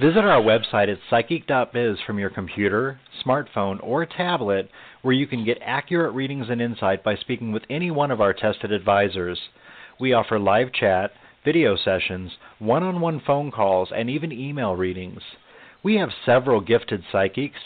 [0.00, 4.70] Visit our website at psychic.biz from your computer, smartphone, or tablet,
[5.02, 8.32] where you can get accurate readings and insight by speaking with any one of our
[8.32, 9.38] tested advisors.
[9.98, 11.10] We offer live chat,
[11.44, 15.22] video sessions, one on one phone calls, and even email readings.
[15.82, 17.58] We have several gifted psychics,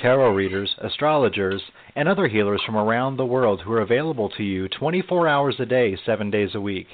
[0.00, 1.62] tarot readers, astrologers,
[1.94, 5.66] and other healers from around the world who are available to you 24 hours a
[5.66, 6.86] day, 7 days a week.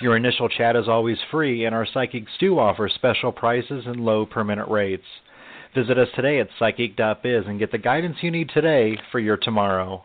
[0.00, 4.24] Your initial chat is always free, and our psychics do offer special prices and low
[4.24, 5.06] per minute rates.
[5.74, 10.04] Visit us today at psychic.biz and get the guidance you need today for your tomorrow.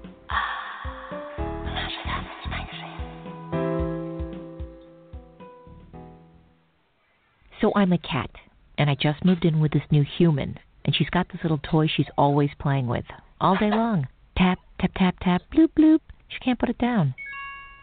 [7.60, 8.30] So I'm a cat,
[8.76, 11.86] and I just moved in with this new human, and she's got this little toy
[11.86, 13.04] she's always playing with,
[13.40, 14.08] all day long.
[14.36, 16.00] Tap, tap, tap, tap, bloop, bloop.
[16.26, 17.14] She can't put it down.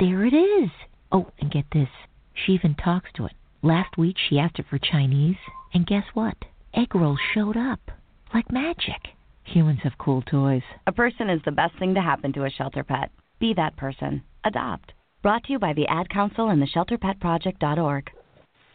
[0.02, 0.70] There it is.
[1.12, 1.89] Oh, and get this.
[2.34, 3.34] She even talks to it.
[3.62, 5.38] Last week she asked it for Chinese,
[5.74, 6.38] and guess what?
[6.74, 7.80] Egg rolls showed up.
[8.34, 9.10] Like magic.
[9.43, 10.63] Humans have cool toys.
[10.88, 13.12] A person is the best thing to happen to a shelter pet.
[13.39, 14.24] Be that person.
[14.45, 14.93] Adopt.
[15.21, 18.10] Brought to you by the Ad Council and the ShelterPetProject.org.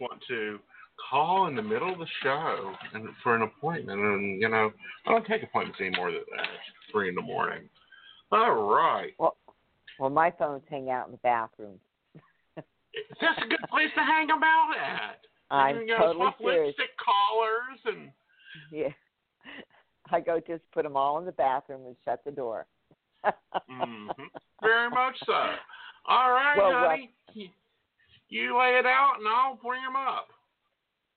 [0.01, 0.59] Want to
[1.09, 4.71] call in the middle of the show and for an appointment, and you know,
[5.05, 6.47] I don't take appointments anymore than that
[6.91, 7.69] three in the morning.
[8.31, 9.37] All right, Well,
[9.99, 11.79] well, my phones hang out in the bathroom.
[12.55, 15.19] that's a good place to hang them out at.
[15.49, 16.67] I'm you know, totally swap serious.
[16.67, 18.11] lipstick collars and
[18.71, 18.87] Yeah.
[20.13, 22.65] I go just put them all in the bathroom and shut the door.
[23.69, 24.07] hmm
[24.61, 25.33] Very much so.
[26.07, 27.13] All right, Well, well- honey.
[28.31, 30.29] You lay it out, and I'll bring them up.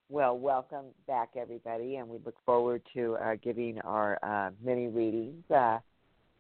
[0.09, 5.45] Well, welcome back, everybody, and we look forward to uh, giving our uh, mini readings
[5.49, 5.79] uh,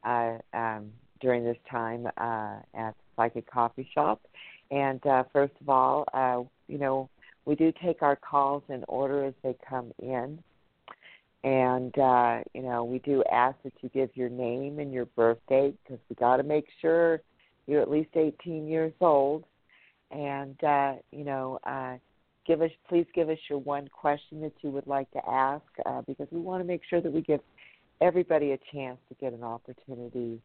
[0.02, 4.20] uh, um, during this time uh, at Psychic Coffee Shop.
[4.72, 7.08] And uh, first of all, you know,
[7.44, 10.42] we do take our calls in order as they come in.
[11.44, 15.38] And, uh, you know, we do ask that you give your name and your birth
[15.48, 17.20] date because we got to make sure
[17.68, 19.44] you're at least 18 years old.
[20.14, 21.96] And, uh, you know, uh,
[22.46, 26.02] give us please give us your one question that you would like to ask uh,
[26.06, 27.40] because we want to make sure that we give
[28.00, 30.40] everybody a chance to get an opportunity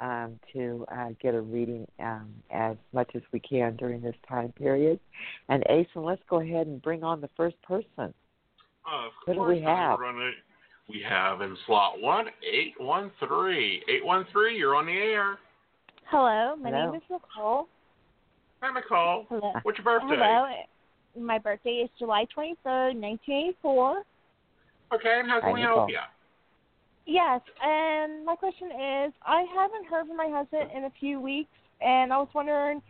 [0.00, 4.52] um, to uh, get a reading um, as much as we can during this time
[4.52, 4.98] period.
[5.50, 8.14] And Aeson, let's go ahead and bring on the first person.
[8.86, 9.98] Of What do course, we have?
[9.98, 10.32] we're
[10.88, 14.56] we have in slot one eight one three eight one three.
[14.56, 15.38] You're on the air.
[16.06, 16.86] Hello, my Hello.
[16.92, 17.68] name is Nicole.
[18.62, 19.24] Hi, Nicole.
[19.28, 19.52] Hello.
[19.62, 20.16] What's your birthday?
[20.16, 20.46] Hello.
[21.18, 24.02] My birthday is July 23rd, 1984.
[24.92, 25.76] Okay, and how can Hi, we Nicole.
[25.78, 25.98] help you?
[27.06, 31.50] Yes, and my question is I haven't heard from my husband in a few weeks,
[31.80, 32.82] and I was wondering,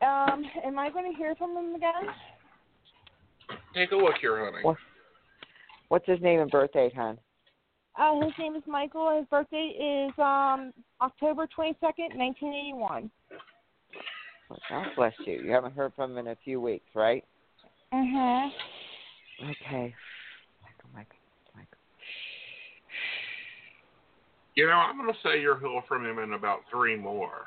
[0.00, 1.92] um, am I going to hear from him again?
[3.74, 4.62] Take a look here, honey.
[4.64, 4.78] What-
[5.88, 7.18] What's his name and birthday, date, hon?
[7.96, 13.10] Uh, his name is Michael, and his birthday is um October 22nd, 1981.
[14.48, 15.40] Well, God bless you.
[15.40, 17.24] You haven't heard from him in a few weeks, right?
[17.92, 18.52] Mhm.
[19.42, 19.94] Okay.
[20.62, 21.18] Michael, Michael,
[21.54, 21.78] Michael.
[24.54, 27.46] You know, I'm gonna say you'll hear from him in about three more.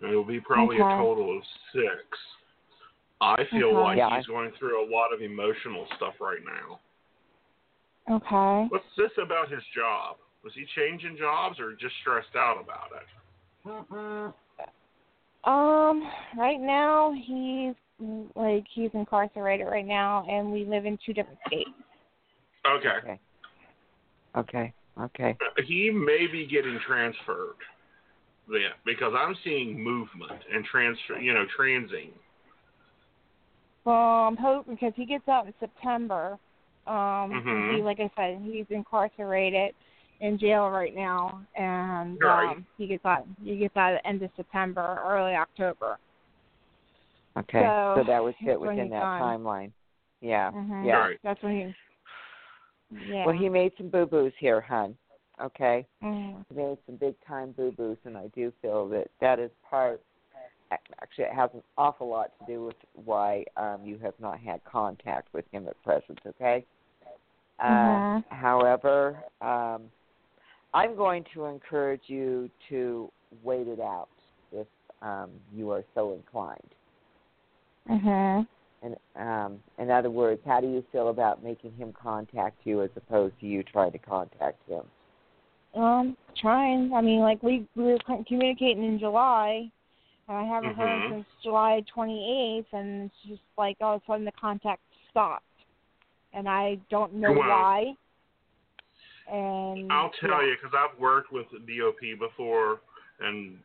[0.00, 2.18] It'll be probably a total of six.
[3.20, 3.82] I feel Okay.
[3.82, 6.80] like Yeah, he's going through a lot of emotional stuff right now.
[8.10, 8.66] Okay.
[8.68, 10.16] What's this about his job?
[10.42, 14.34] Was he changing jobs or just stressed out about it?
[15.92, 17.74] Um, right now he's
[18.34, 21.70] like he's incarcerated right now, and we live in two different states.
[22.66, 22.88] Okay.
[22.98, 23.20] Okay.
[24.36, 24.74] Okay.
[25.00, 25.36] Okay.
[25.66, 27.56] He may be getting transferred.
[28.50, 32.10] Yeah, because I'm seeing movement and transfer, you know, transing.
[33.84, 36.38] Well, I'm hoping because he gets out in September.
[36.86, 37.76] Um, Mhm.
[37.76, 39.74] he, like I said, he's incarcerated
[40.22, 42.56] in jail right now, and Right.
[42.56, 43.26] um, he gets out.
[43.42, 45.98] He gets out at the end of September, early October.
[47.36, 47.62] Okay.
[47.62, 49.20] So, So, that was he's fit within that done.
[49.20, 49.72] timeline.
[50.20, 50.52] Yeah.
[50.52, 50.98] hmm Yeah.
[50.98, 51.18] Right.
[51.24, 51.74] That's when he.
[53.12, 53.26] Yeah.
[53.26, 54.96] Well, he made some boo boos here, hon.
[55.40, 55.84] Okay.
[56.02, 56.44] Mhm.
[56.48, 60.00] He made some big time boo boos, and I do feel that that is part.
[60.70, 64.62] Actually, it has an awful lot to do with why um, you have not had
[64.64, 66.20] contact with him at present.
[66.26, 66.64] Okay.
[67.58, 68.24] Uh, Mhm.
[68.28, 69.90] However, um,
[70.74, 73.10] I'm going to encourage you to
[73.42, 74.08] wait it out
[74.52, 74.66] if
[75.02, 76.74] um, you are so inclined.
[77.88, 78.46] Mhm.
[78.82, 82.90] And um, in other words, how do you feel about making him contact you as
[82.96, 84.84] opposed to you trying to contact him?
[85.74, 86.92] Um, trying.
[86.92, 89.70] I mean, like we we were con- communicating in July,
[90.28, 91.08] and I haven't heard Mhm.
[91.10, 95.44] since July 28th, and it's just like all of a sudden the contact stopped,
[96.32, 97.96] and I don't know Well, why.
[99.30, 100.42] And I'll tell yeah.
[100.42, 102.80] you because I've worked with BOP before,
[103.20, 103.58] and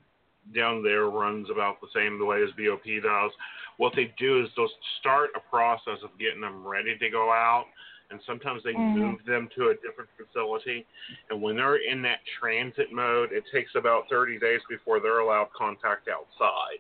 [0.56, 3.32] down there runs about the same the way as BOP does.
[3.78, 7.66] What they do is they'll start a process of getting them ready to go out,
[8.10, 8.94] and sometimes they Mhm.
[8.94, 10.86] move them to a different facility.
[11.30, 15.52] And when they're in that transit mode, it takes about 30 days before they're allowed
[15.52, 16.80] contact outside.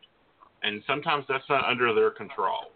[0.64, 2.72] And sometimes that's not under their control.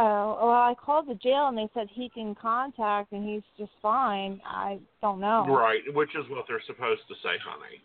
[0.00, 3.72] Oh, well, I called the jail and they said he can contact and he's just
[3.82, 4.40] fine.
[4.46, 5.44] I don't know.
[5.48, 7.82] Right, which is what they're supposed to say, honey.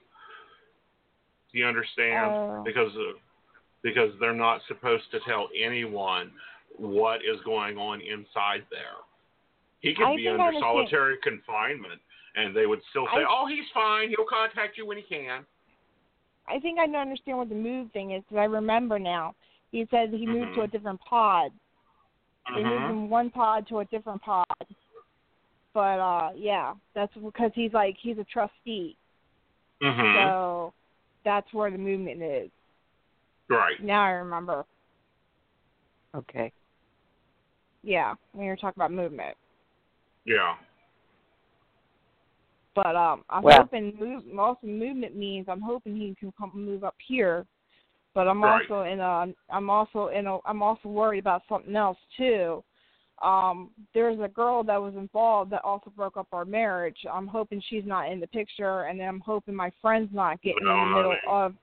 [1.51, 2.32] Do you understand?
[2.32, 2.61] Oh.
[2.64, 3.18] Because uh,
[3.82, 6.32] because they're not supposed to tell anyone
[6.78, 9.01] what is going on inside there.
[9.82, 11.99] He could I be under solitary confinement,
[12.36, 14.09] and they would still say, I- "Oh, he's fine.
[14.09, 15.45] He'll contact you when he can."
[16.47, 19.36] I think I don't understand what the move thing is because I remember now.
[19.72, 20.64] He said he moved to Mhm.
[20.66, 21.51] a different pod.
[22.55, 24.45] They moved from one pod to a different pod.
[25.73, 28.95] But uh yeah, that's because he's like he's a trustee.
[29.81, 30.13] Mhm.
[30.25, 30.73] So
[31.25, 32.49] that's where the movement is.
[33.49, 33.81] Right.
[33.81, 34.65] Now I remember.
[36.15, 36.51] Okay.
[37.81, 39.35] Yeah, when you were talking about movement.
[40.25, 40.55] Yeah.
[42.75, 46.83] But um I'm Well- hoping move also movement means I'm hoping he can come move
[46.83, 47.45] up here.
[48.14, 48.70] But I'm Right.
[48.70, 52.64] also in a I'm also in a I'm also worried about something else too.
[53.22, 57.05] Um there's a girl that was involved that also broke up our marriage.
[57.11, 60.66] I'm hoping she's not in the picture and then I'm hoping my friend's not getting
[60.66, 61.22] No, in the middle honey.
[61.28, 61.55] of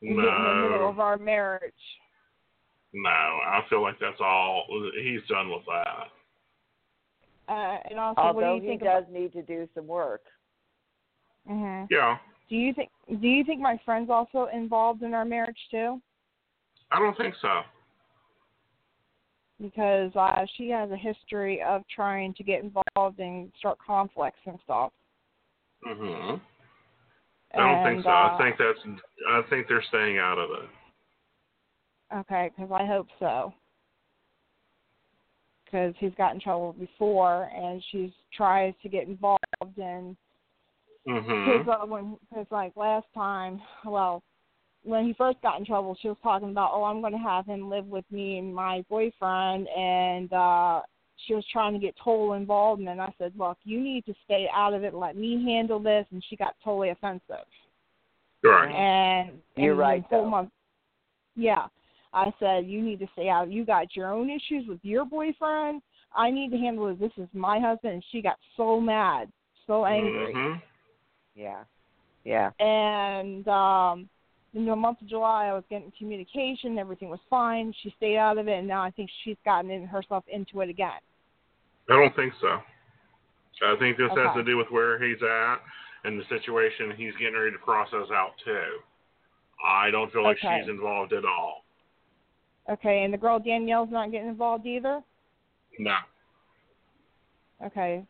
[0.00, 1.72] getting in the middle of our marriage.
[2.94, 4.64] No, I feel like that's all.
[5.02, 6.08] He's done with that.
[7.48, 10.22] Uh and also what do you he think does about need to do some work.
[11.46, 12.16] hmm Yeah.
[12.52, 16.02] Do you think do you think my friend's also involved in our marriage too?
[16.90, 17.62] I don't think so.
[19.58, 24.58] because uh, she has a history of trying to get involved and start conflicts and
[24.64, 24.92] stuff.
[25.86, 26.42] Mhm.
[27.54, 28.10] I don't think so.
[28.10, 29.00] uh, I think that's.
[29.30, 30.68] I think they're staying out of it.
[32.14, 33.54] Okay, because I hope so.
[35.64, 40.18] Because he's got in trouble before, and she's tries to get involved and.
[41.06, 44.22] Because uh, when because like last time, well,
[44.84, 47.46] when he first got in trouble, she was talking about, oh, I'm going to have
[47.46, 50.80] him live with me and my boyfriend, and uh
[51.26, 54.14] she was trying to get total involved, and then I said, look, you need to
[54.24, 57.46] stay out of it, let me handle this, and she got totally offensive.
[58.42, 58.72] Right.
[58.74, 60.30] And You're right, The whole though.
[60.30, 60.50] month,
[61.36, 61.66] yeah,
[62.12, 63.52] I said you need to stay out.
[63.52, 65.80] You got your own issues with your boyfriend.
[66.14, 66.98] I need to handle it.
[66.98, 69.30] This is my husband, and she got so mad,
[69.66, 70.62] so angry Mhm.
[71.34, 71.64] Yeah.
[72.24, 72.50] Yeah.
[72.60, 74.08] and um
[74.54, 77.74] in the month of July I was getting communication, everything was fine.
[77.82, 80.68] She stayed out of it and now I think she's gotten in herself into it
[80.68, 81.00] again.
[81.90, 82.58] I don't think so.
[83.64, 85.56] I think this has to do with where he's at
[86.04, 88.80] and the situation he's getting ready to process out too.
[89.64, 90.60] I don't feel like Okay.
[90.60, 91.64] she's involved at all.
[92.68, 95.02] Okay, and the girl Danielle's not getting involved either?
[95.78, 95.96] No.
[97.64, 98.04] Okay.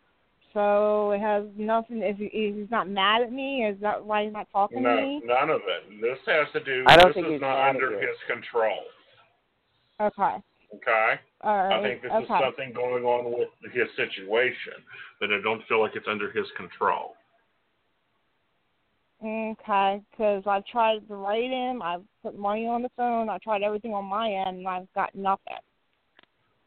[0.52, 4.24] So it has nothing if he, if he's not mad at me, is that why
[4.24, 5.22] he's not talking No, to me?
[5.24, 6.00] none of it.
[6.00, 6.84] This has to do.
[6.86, 8.78] I don't this think is he's not under his control.
[10.00, 10.36] Okay.
[10.74, 11.20] Okay.
[11.42, 11.78] All right.
[11.78, 12.22] I think this okay.
[12.22, 14.74] is something going on with his situation,
[15.20, 17.14] but I don't feel like it's under his control.
[19.24, 23.62] Okay, because I tried to write him, I've put money on the phone, I tried
[23.62, 25.54] everything on my end, and I've got nothing.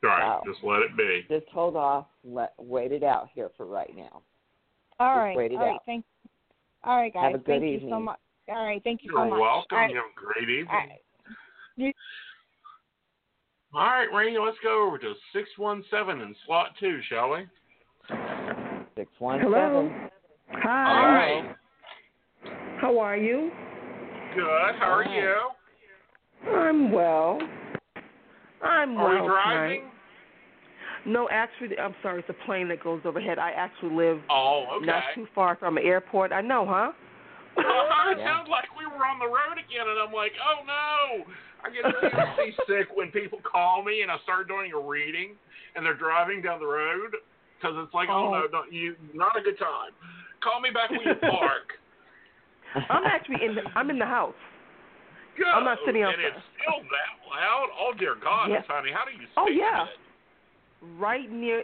[0.05, 0.21] Right.
[0.21, 0.43] Wow.
[0.45, 1.25] Just let it be.
[1.29, 2.05] Just hold off.
[2.23, 4.21] Let wait it out here for right now.
[4.99, 5.37] All Just right.
[5.37, 5.75] wait it all right.
[5.75, 5.81] out.
[5.85, 6.05] Thank.
[6.83, 7.23] All right, guys.
[7.23, 8.03] Have a good thank you so evening.
[8.05, 8.19] much.
[8.49, 8.81] All right.
[8.83, 9.39] Thank you You're so much.
[9.39, 9.65] welcome.
[9.71, 9.89] All right.
[9.91, 10.67] You have a great evening.
[10.69, 11.01] all right.
[11.77, 11.93] You-
[13.73, 17.39] All right, Rainy, let's go over to 617 in slot two, shall we?
[18.95, 19.91] Six one Hello.
[20.51, 21.13] Hi.
[21.13, 21.55] right.
[22.79, 23.51] How are you?
[24.35, 24.75] Good.
[24.79, 25.35] How are you?
[26.55, 27.39] I'm well.
[28.61, 29.81] I'm Are well we driving?
[29.81, 29.91] tonight.
[31.05, 32.19] No, actually, I'm sorry.
[32.21, 33.37] It's a plane that goes overhead.
[33.37, 34.85] I actually live Oh, okay.
[34.87, 36.31] not too far from an airport.
[36.31, 36.91] I know, huh?
[37.57, 38.25] Oh, it Yeah.
[38.25, 41.25] sounds like we were on the road again, and I'm like, oh no!
[41.63, 45.35] I get seriously sick when people call me and I start doing a reading,
[45.75, 47.13] and they're driving down the road
[47.57, 48.31] because it's like, oh, Oh.
[48.33, 49.93] no, don't you, not a good time.
[50.43, 51.73] Call me back when you park.
[52.89, 53.55] I'm actually in.
[53.55, 54.35] The, I'm in the house.
[55.37, 55.47] Good.
[55.47, 56.33] I'm not sitting And outside.
[56.33, 57.67] it's still that loud.
[57.79, 58.63] Oh dear God, Yes.
[58.67, 59.27] honey, how do you?
[59.37, 59.83] Oh, yeah.
[59.85, 59.95] it?
[60.97, 61.63] Right near.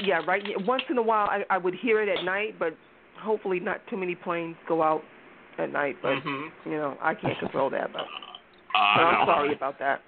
[0.00, 0.42] Yeah, right.
[0.42, 2.76] Near, once in a while, I, I would hear it at night, but
[3.18, 5.02] hopefully not too many planes go out
[5.58, 5.96] at night.
[6.02, 6.50] But Mhm.
[6.64, 7.92] you know, I can't control that.
[7.92, 8.02] But,
[8.72, 10.00] Uh, but I'm sorry about that.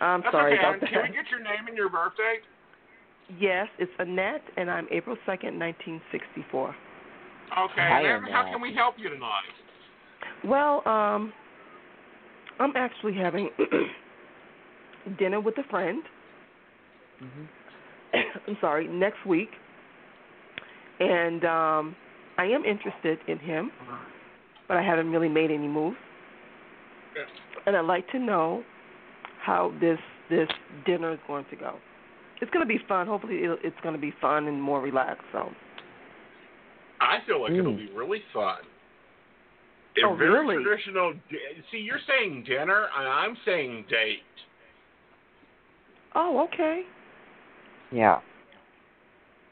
[0.00, 0.62] I'm That's sorry okay.
[0.62, 0.90] about that.
[0.90, 1.10] Can that.
[1.10, 2.40] we get your name and your birthday?
[3.40, 6.68] Yes, it's Annette, and I'm April second, 1964.
[6.68, 6.76] Okay.
[7.76, 9.54] Hi, how can we help you tonight?
[10.44, 11.32] Well, um,
[12.60, 13.48] I'm actually having
[15.18, 16.02] dinner with a friend,
[17.22, 17.48] Mhm.
[18.48, 19.50] I'm sorry, next week,
[21.00, 21.96] and um,
[22.38, 23.70] I am interested in him,
[24.68, 25.96] but I haven't really made any moves.
[27.14, 27.26] Yes.
[27.66, 28.62] And I'd like to know
[29.42, 29.98] how this
[30.28, 30.48] this
[30.84, 31.76] dinner is going to go.
[32.40, 33.06] It's going to be fun.
[33.06, 35.24] Hopefully, it'll, it's going to be fun and more relaxed.
[35.32, 35.50] So.
[37.00, 37.88] I feel like it'll Mm.
[37.88, 38.58] be really fun.
[40.04, 40.62] Oh, A very really?
[40.64, 41.14] traditional.
[41.70, 44.20] See, you're saying dinner, and I'm saying date.
[46.14, 46.82] Oh, okay.
[47.92, 48.20] Yeah.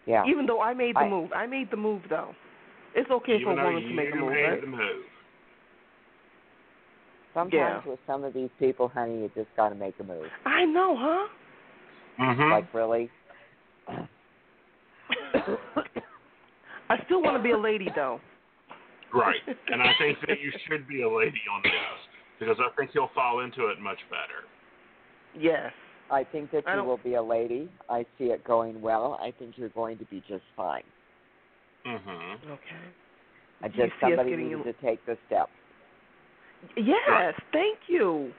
[0.07, 0.25] Yeah.
[0.27, 2.35] Even though I made the I- move, I made the move though.
[2.95, 4.61] It's okay Even for a woman to make a you move, made right?
[4.61, 5.05] the move.
[7.33, 7.91] Sometimes Yeah.
[7.91, 10.27] with some of these people, honey, you just got to make a move.
[10.45, 11.27] I know, huh?
[12.21, 12.51] Mm-hmm.
[12.53, 13.11] Like really.
[16.91, 18.21] I still want to be a lady though.
[19.13, 19.37] Right.
[19.69, 21.73] And I think that you should be a lady on this
[22.39, 24.45] because I think you'll fall into it much better.
[25.37, 25.73] Yes.
[26.15, 27.69] I think that I you will be a lady.
[27.91, 29.19] I see it going well.
[29.21, 30.85] I think you're going to be just fine.
[31.85, 32.51] Mm-hmm.
[32.53, 32.85] Okay.
[33.63, 35.49] I Do just somebody getting needed you- to take the step.
[36.77, 38.33] Yes, thank you.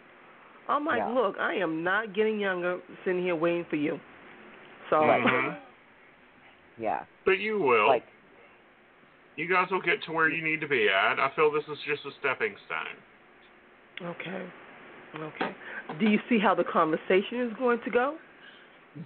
[0.68, 1.10] I'm like, Yeah.
[1.10, 4.00] look, I am not getting younger sitting here waiting for you.
[4.90, 5.58] So Mhm.
[6.78, 7.06] Yeah.
[7.26, 7.88] But you will.
[7.88, 8.06] Like
[9.36, 11.20] you guys will get to where you need to be at.
[11.20, 14.08] I feel this is just a stepping stone.
[14.12, 14.46] Okay.
[15.22, 15.56] Okay.
[16.00, 18.16] Do you see how the conversation is going to go?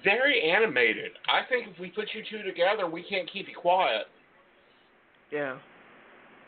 [0.04, 1.12] Very animated.
[1.28, 4.06] I think if we put you two together, we can't keep you quiet.
[5.32, 5.58] Yeah.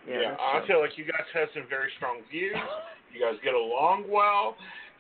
[0.08, 0.32] Yeah.
[0.32, 2.56] that's I feel like you guys have some very strong views.
[3.14, 4.56] You guys get along well,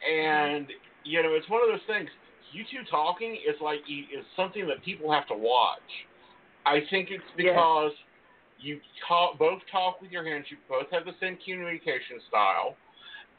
[0.06, 0.68] and
[1.04, 2.10] you know it's one of those things.
[2.52, 5.80] You two talking is like is something that people have to watch.
[6.66, 7.54] I think it's Yeah.
[7.54, 7.94] because
[8.60, 10.46] you talk, both talk with your hands.
[10.50, 12.76] You both have the same communication style,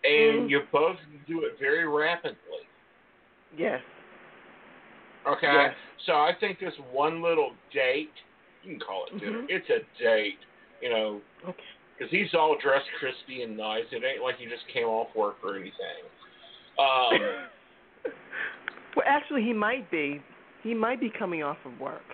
[0.05, 0.50] and Mhm.
[0.50, 2.66] you both do it very rapidly.
[3.57, 3.82] Yes.
[5.26, 5.74] Okay, Yes.
[5.98, 8.12] so I think this one little date,
[8.62, 9.38] you can call it dinner.
[9.42, 9.46] Mhm.
[9.50, 10.38] It's a date,
[10.80, 11.64] you know, Okay.
[11.96, 13.86] because he's all dressed crispy and nice.
[13.92, 16.05] It ain't like he just came off work or anything.
[16.78, 17.48] Um,
[18.96, 20.20] well, actually, he might be.
[20.62, 22.05] He might be coming off of work.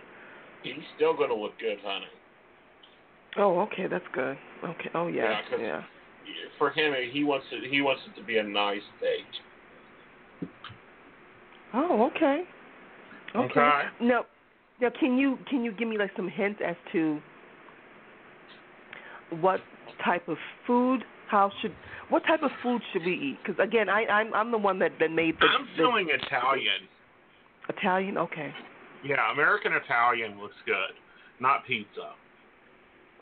[0.63, 2.09] he's still going to look good, honey.
[3.37, 4.37] Oh, okay, that's good.
[4.65, 4.91] Okay.
[4.95, 5.41] Oh, yeah.
[5.59, 5.85] Yeah.
[6.59, 7.71] For him, he wants it.
[7.71, 10.51] He wants it to be a nice date.
[11.75, 12.45] Oh, okay.
[13.35, 13.61] Okay.
[13.61, 13.83] Okay.
[14.01, 14.25] Now,
[14.81, 17.21] now, can you can you give me like some hints as to
[19.41, 19.61] what
[20.05, 21.05] type of food?
[21.29, 21.75] How should
[22.09, 23.39] what type of food should we eat?
[23.45, 26.89] Because again, I I'm I'm the one that that made the, I'm the Italian.
[27.69, 28.17] Italian.
[28.17, 28.53] Okay.
[29.05, 30.97] Yeah, American Italian looks good,
[31.39, 32.15] not pizza.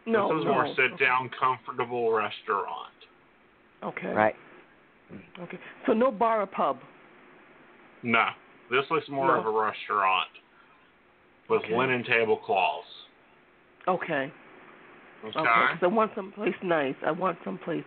[0.06, 0.28] No.
[0.32, 0.52] this is no.
[0.52, 2.92] more sit down, comfortable restaurant.
[3.82, 4.08] Okay.
[4.08, 4.34] right.
[5.40, 5.58] Okay.
[5.86, 6.78] So no bar or pub.
[8.02, 8.28] No,
[8.70, 9.40] this looks more No.
[9.40, 10.28] of a restaurant
[11.48, 11.76] with Okay.
[11.76, 12.86] linen tablecloths.
[13.88, 14.32] Okay.
[15.24, 15.38] Okay.
[15.38, 15.44] Okay.
[15.72, 16.94] 'cause I want someplace nice.
[17.04, 17.84] I want someplace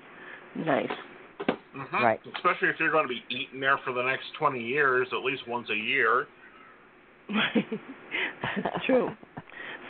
[0.56, 0.92] nice.
[1.76, 1.92] Mhm.
[2.02, 2.20] Right.
[2.36, 5.48] Especially if you're going to be eating there for the next 20 years, at least
[5.48, 6.28] once a year.
[7.30, 9.16] That's true.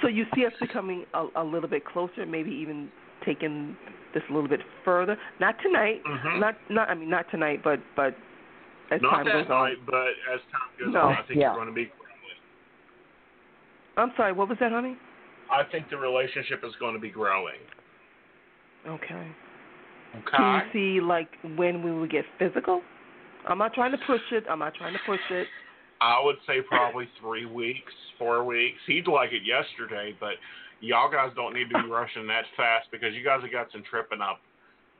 [0.01, 2.89] So you see us becoming a, a little bit closer, maybe even
[3.25, 3.75] taking
[4.13, 5.17] this a little bit further.
[5.39, 6.01] Not tonight.
[6.05, 6.39] Mhm.
[6.39, 6.89] Not not.
[6.89, 8.15] I mean, not tonight, but but
[8.91, 9.85] as Not time that goes night, on.
[9.85, 11.01] but as time goes No.
[11.01, 11.47] on, I think Yeah.
[11.47, 11.91] you're going to be.
[13.97, 14.31] I'm sorry.
[14.31, 14.95] What was that, honey?
[15.51, 17.59] I think the relationship is going to be growing.
[18.87, 19.27] Okay.
[20.15, 20.37] Okay.
[20.37, 21.27] Can you see like
[21.57, 22.81] when we will get physical?
[23.47, 24.45] I'm not trying to push it.
[24.49, 25.47] I'm not trying to push it.
[26.01, 28.77] I would say probably three weeks, four weeks.
[28.87, 30.35] He'd like it yesterday, but
[30.79, 33.83] y'all guys don't need to be rushing that fast because you guys have got some
[33.89, 34.39] tripping up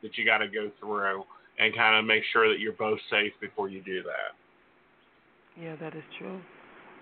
[0.04, 1.24] that you got to go through
[1.58, 4.36] and kind of make sure that you're both safe before you do that.
[5.62, 6.40] Yeah, that is true.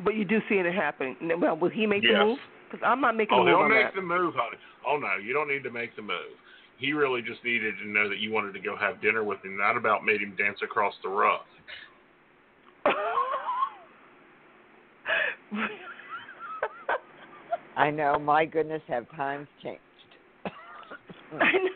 [0.04, 1.16] But you do see it happening.
[1.40, 2.24] Well, will he make the Yes.
[2.26, 2.40] move?
[2.70, 3.96] Because I'm not making Oh, a move he'll make that.
[3.96, 4.58] the move, honey.
[4.86, 6.38] Oh no, you don't need to make the move.
[6.78, 9.58] He really just needed to know that you wanted to go have dinner with him.
[9.58, 11.42] Not about made him dance across the roof.
[17.78, 18.18] I know.
[18.20, 19.82] My goodness, have times changed.
[20.46, 21.70] I know.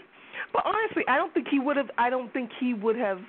[0.54, 1.90] but honestly, I don't think he would have.
[1.98, 3.20] I don't think he would have.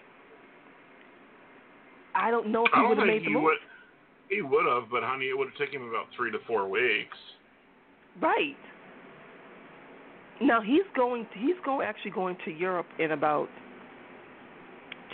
[2.14, 3.43] I don't know if I he would have made the move.
[3.45, 3.59] would.
[4.28, 7.16] He would have, but honey, it would have taken him about three to four weeks.
[8.20, 8.57] Right.
[10.40, 11.24] Now he's going.
[11.34, 13.49] To, he's going actually going to Europe in about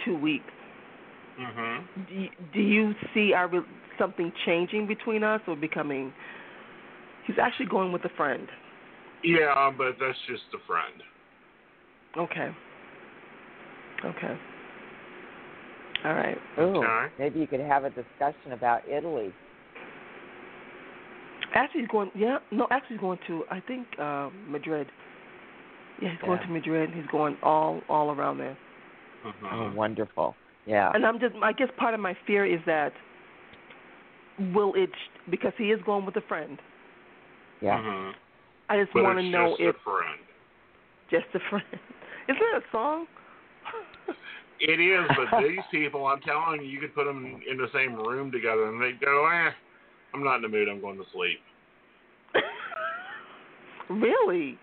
[0.04, 0.44] two weeks.
[1.40, 1.84] Mhm.
[2.08, 3.60] Do you, do you see our re-
[3.98, 6.12] something changing between us or becoming?
[7.26, 8.48] He's actually going with a friend.
[9.22, 11.02] Yeah, but that's just a friend.
[12.16, 12.50] Okay.
[14.04, 14.38] Okay.
[16.04, 16.38] All right.
[16.58, 17.12] Ooh, Okay.
[17.18, 19.32] maybe you could have a discussion about Italy.
[21.54, 22.10] Actually, he's going.
[22.14, 23.44] Yeah, no, actually, he's going to.
[23.50, 24.86] I think uh, Madrid.
[26.00, 26.90] Yeah, he's going to Madrid.
[26.94, 28.56] He's going all all around there.
[29.26, 29.32] Mhm.
[29.52, 30.36] Oh, wonderful.
[30.66, 30.92] Yeah.
[30.94, 31.34] And I'm just.
[31.42, 32.92] I guess part of my fear is that
[34.54, 34.90] will it
[35.30, 36.58] because he is going with a friend.
[37.60, 37.78] Yeah.
[37.78, 38.14] Mhm.
[38.68, 40.20] I just want to it's know just if a friend.
[41.10, 41.64] just a friend.
[42.28, 43.06] Isn't that a song?
[44.60, 47.94] It is, but these people, I'm telling you, you could put them in the same
[47.94, 49.50] room together, and they go, "Eh,
[50.12, 50.68] I'm not in the mood.
[50.68, 51.38] I'm going to sleep."
[53.88, 54.58] really?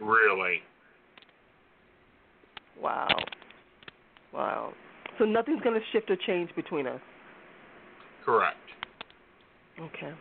[0.00, 0.62] Really?
[2.80, 3.08] Wow.
[4.32, 4.72] Wow.
[5.18, 7.00] So nothing's going to shift or change between us.
[8.24, 8.56] Correct.
[9.80, 10.12] Okay.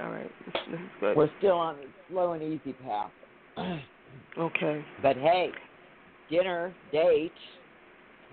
[0.00, 0.30] All right.
[0.46, 1.16] This, this is good.
[1.16, 3.10] We're still on the slow and easy path.
[4.38, 4.84] Okay.
[5.02, 5.50] but hey,
[6.30, 7.32] dinner, date.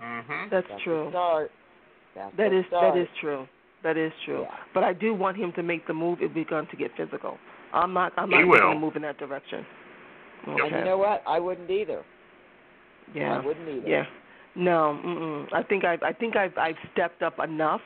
[0.02, 0.50] Mhm.
[0.50, 1.08] That's that's true.
[1.10, 1.50] Start.
[2.14, 2.94] That's That the is start.
[2.94, 3.46] that is true.
[3.82, 4.42] That is true.
[4.42, 4.54] Yeah.
[4.72, 7.38] But I do want him to make the move if we're going to get physical.
[7.72, 8.12] I'm not.
[8.16, 9.64] I'm not going to move in that direction.
[10.46, 11.22] And you know what?
[11.26, 12.02] I wouldn't either.
[13.14, 13.38] yeah.
[13.40, 13.88] I wouldn't either.
[13.88, 14.04] Yeah.
[14.54, 15.00] No.
[15.04, 15.52] Mm-mm.
[15.52, 16.02] I think I've.
[16.02, 16.56] I think I've.
[16.56, 17.80] I've stepped up enough.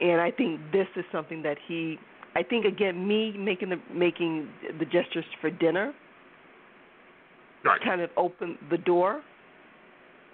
[0.00, 1.98] And I think this is something that he.
[2.36, 5.92] I think again, me making the making the gestures for dinner
[7.64, 7.80] Right.
[7.82, 9.22] kind of opened the door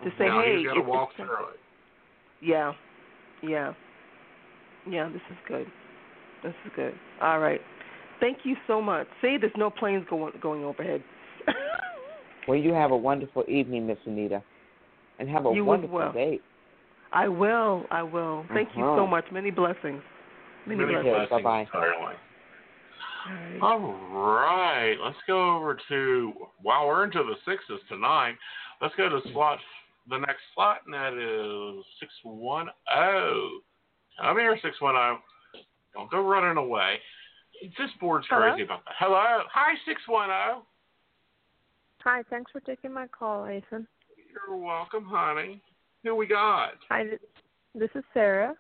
[0.03, 1.61] to say, now hey, he's got to walk it's- through it.
[2.41, 2.73] Yeah.
[3.43, 3.75] Yeah.
[4.89, 5.67] Yeah, this is good.
[6.43, 6.95] This is good.
[7.21, 7.61] All right.
[8.19, 9.07] Thank you so much.
[9.21, 11.03] Say there's no planes going going overhead.
[12.49, 14.43] Well, you have a wonderful evening, Miss Anita,
[15.19, 16.13] and have a You wonderful well.
[16.13, 16.41] day.
[17.13, 17.87] I will.
[17.91, 18.45] I will.
[18.55, 19.07] Thank you so Uh-huh.
[19.07, 19.25] much.
[19.33, 20.03] Many blessings.
[20.67, 21.29] Many, Many blessings.
[21.29, 21.69] blessings Bye-bye.
[21.75, 22.19] All right.
[23.61, 23.93] All
[24.25, 26.33] right, let's go over to
[26.63, 28.35] while we're into the sixes tonight.
[28.81, 29.59] Let's go to slot
[30.09, 33.61] the next slot, and that is six one zero.
[34.21, 35.19] Come here, six one zero.
[35.93, 36.99] Don't go running away.
[37.79, 38.53] This board's Hello?
[38.53, 38.95] crazy about that.
[38.99, 40.65] Hello, hi six one zero.
[42.03, 43.87] Hi, thanks for taking my call, Ethan.
[44.33, 45.61] You're welcome, honey.
[46.05, 46.75] Who we got?
[46.89, 47.05] Hi,
[47.75, 48.51] this is Sarah.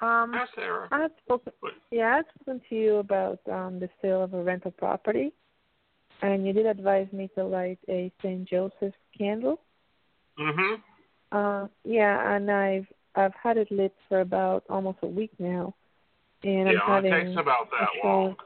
[0.00, 0.88] Um, Hi, Sarah.
[0.92, 1.52] I had spoken,
[1.90, 5.32] yeah, I've spoken to you about um, the sale of a rental property,
[6.22, 8.48] and you did advise me to light a St.
[8.48, 9.60] Joseph candle.
[10.38, 10.82] Mhm.
[11.32, 15.74] Uh, yeah, and I've I've had it lit for about almost a week now,
[16.44, 18.36] and I'm Yeah, it takes about that long.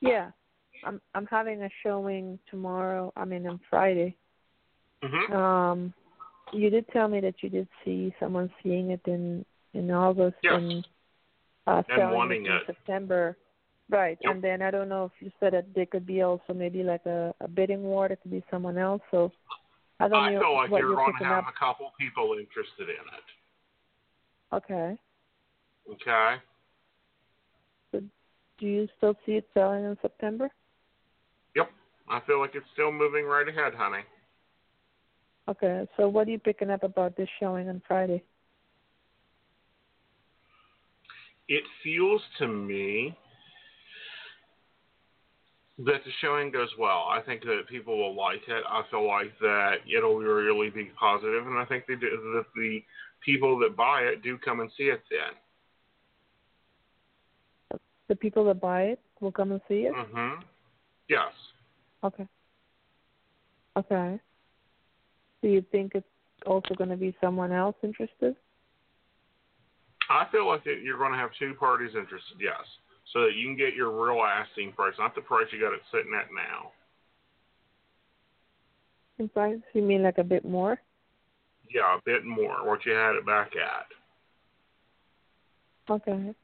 [0.00, 0.32] Yeah,
[0.82, 3.12] I'm I'm having a showing tomorrow.
[3.16, 4.16] I mean on Friday.
[5.02, 5.30] Mhm.
[5.30, 5.94] Um,
[6.52, 9.44] you did tell me that you did see someone seeing it in
[9.74, 10.54] in August Yes.
[10.54, 10.86] and
[11.66, 12.62] uh, And selling wanting it in it.
[12.66, 13.36] September.
[13.88, 14.34] Right, Yep.
[14.34, 17.04] and then I don't know if you said that there could be also maybe like
[17.06, 18.06] a, a bidding war.
[18.06, 19.02] It could be someone else.
[19.10, 19.32] So
[19.98, 21.52] I don't I know feel like what you're you're going to picking have up.
[21.54, 24.54] a couple people interested in it.
[24.54, 24.96] Okay.
[25.90, 26.36] Okay.
[27.92, 30.50] Do you still see it selling in September?
[31.56, 31.70] Yep.
[32.08, 34.04] I feel like it's still moving right ahead, honey.
[35.48, 35.86] Okay.
[35.96, 38.22] So what are you picking up about this showing on Friday?
[41.48, 43.16] It feels to me
[45.78, 47.08] that the showing goes well.
[47.10, 48.64] I think that people will like it.
[48.68, 52.82] I feel like that it'll really be positive, and I think they do, that the
[53.24, 55.34] people that buy it do come and see it then.
[58.08, 59.94] The people that buy it will come and see it.
[59.94, 60.42] Mm-hmm.
[61.08, 61.32] Yes.
[62.04, 62.26] Okay.
[63.76, 64.20] Okay.
[65.42, 66.06] Do you think it's
[66.46, 68.36] also going to be someone else interested?
[70.08, 72.64] I feel like you're going to have two parties interested, yes,
[73.12, 75.80] so that you can get your real asking price, not the price you got it
[75.92, 76.72] sitting at now.
[79.18, 79.60] In price?
[79.72, 80.80] You mean like a bit more?
[81.72, 83.86] Yeah, a bit more what you had it back at.
[85.92, 86.34] Okay.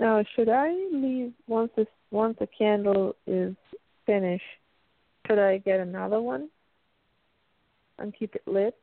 [0.00, 3.54] Now, should I leave once this once the candle is
[4.06, 4.42] finished?
[5.26, 6.48] Should I get another one
[7.98, 8.76] and keep it lit?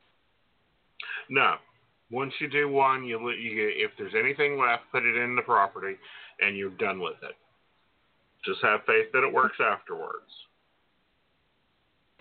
[1.28, 1.54] No.
[2.10, 5.34] Once you do one, you, let- you get, if there's anything left, put it in
[5.34, 5.96] the property,
[6.40, 7.34] and you're done with it.
[8.44, 10.30] Just have faith that it works afterwards.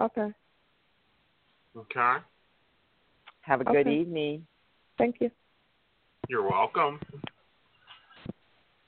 [0.02, 0.32] Okay.
[1.78, 2.16] Okay.
[3.42, 4.46] Have a good evening.
[4.98, 5.30] Thank you.
[6.28, 7.00] You're welcome.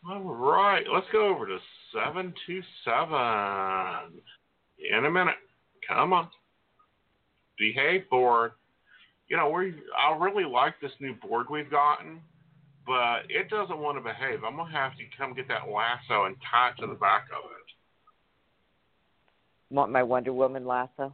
[0.09, 1.57] All right, let's go over to
[1.93, 4.19] seven two seven.
[4.91, 5.35] In a minute.
[5.87, 6.29] Come on.
[7.57, 8.51] Behave board.
[9.27, 12.21] You know, we I really like this new board we've gotten,
[12.85, 14.43] but it doesn't want to behave.
[14.43, 17.49] I'm gonna have to come get that lasso and tie it to the back of
[17.51, 17.67] it.
[19.73, 21.13] Want my Wonder Woman lasso?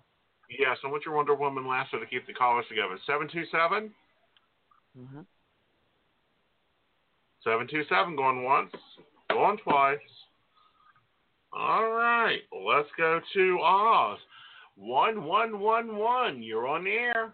[0.49, 2.97] Yes, I want your Wonder Woman lasso to keep the collars together.
[3.07, 3.91] Seven two seven.
[4.97, 5.21] Mm-hmm.
[7.43, 8.71] 727 going once,
[9.29, 9.97] going twice.
[11.51, 14.17] All right, let's go to Oz.
[14.75, 17.33] 1111, you're on the air.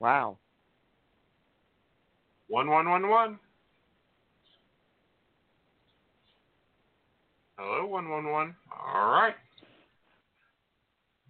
[0.00, 0.38] Wow.
[2.48, 3.38] 1111.
[7.58, 8.54] Hello, 111.
[8.72, 9.34] All right.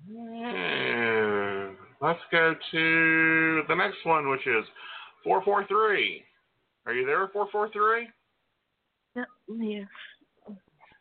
[0.09, 4.65] And let's go to the next one, which is
[5.25, 6.25] 443.
[6.87, 8.09] Are you there, 443?
[9.15, 9.89] Yep, I'm here.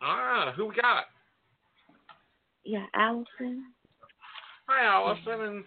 [0.01, 1.05] Ah, who we got?
[2.63, 3.65] Yeah, Allison.
[4.73, 5.63] Hi, Allison, and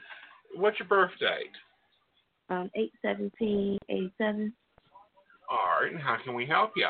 [0.57, 1.53] what's your birth date?
[2.49, 4.55] Um, eight seventeen eighty seven.
[5.51, 6.89] All right, and how can we help you?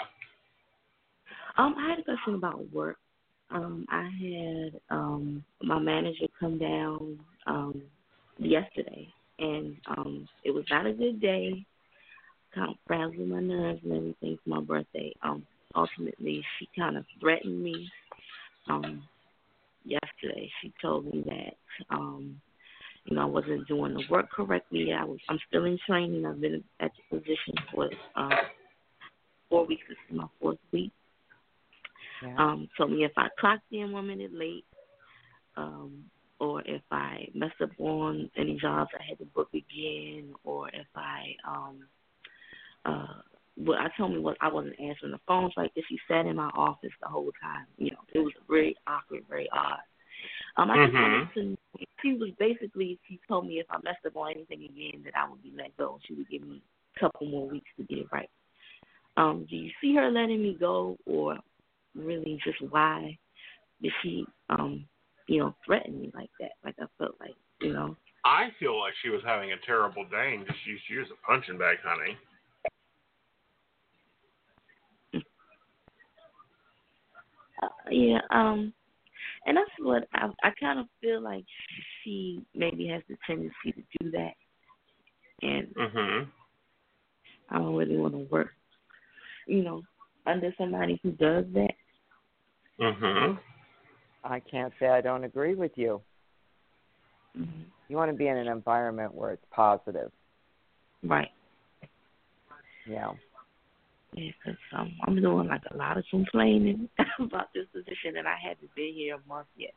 [1.59, 2.99] Um, I had a question about work.
[3.51, 7.83] Um, I had um my manager come down um
[8.39, 9.09] yesterday,
[9.41, 11.67] and um it was not a good day.
[12.55, 15.13] Kind of frazzled my nerves and everything for my birthday.
[15.23, 17.91] Um, ultimately, she kind of threatened me.
[18.69, 19.03] Um,
[19.85, 22.41] yesterday, she told me that um
[23.05, 24.93] you know, I wasn't doing the work correctly.
[24.93, 26.25] I was I'm still in training.
[26.25, 28.33] I've been at the position for um
[29.49, 29.83] four weeks.
[29.89, 30.93] This is my fourth week.
[32.23, 32.37] Yeah.
[32.39, 34.65] Um, told me if I clocked in one minute late,
[35.57, 36.05] um,
[36.41, 40.87] or if I messed up on any jobs I had to book again, or if
[40.97, 41.85] I um
[42.85, 43.21] uh
[43.57, 46.37] well I told me what I wasn't answering the phones like if she sat in
[46.37, 47.67] my office the whole time.
[47.77, 49.81] You know, it was very awkward, very odd.
[50.57, 51.03] Um, I just Mhm.
[51.03, 55.03] wanted to she was basically she told me if I messed up on anything again
[55.05, 55.99] that I would be let go.
[56.07, 56.63] She would give me
[56.97, 58.31] a couple more weeks to get it right.
[59.17, 61.39] Um, do you see her letting me go or
[61.95, 63.17] really just why
[63.81, 64.87] did she um,
[65.27, 66.53] you know, threaten me like that?
[66.65, 67.97] Like I felt like, you know.
[68.25, 71.27] I feel like she was having a terrible day and just used you as a
[71.27, 72.17] punching bag, honey.
[77.63, 78.73] Uh, yeah, um
[79.47, 81.45] and that's what I I kind of feel like
[82.03, 84.35] she maybe has the tendency to do that,
[85.43, 86.31] and Mhm.
[87.51, 88.55] I don't really want to work,
[89.47, 89.83] you know,
[90.27, 91.75] under somebody who does that.
[92.79, 93.39] Mhm.
[94.25, 96.03] I can't say I don't agree with you.
[97.37, 97.63] Mm-hmm.
[97.89, 100.11] You want to be in an environment where it's positive.
[101.03, 101.31] Right.
[102.87, 103.13] Yeah.
[104.15, 106.89] Yeah, because um, I'm doing like a lot of complaining
[107.21, 109.75] about this position, and I haven't been here a month yet.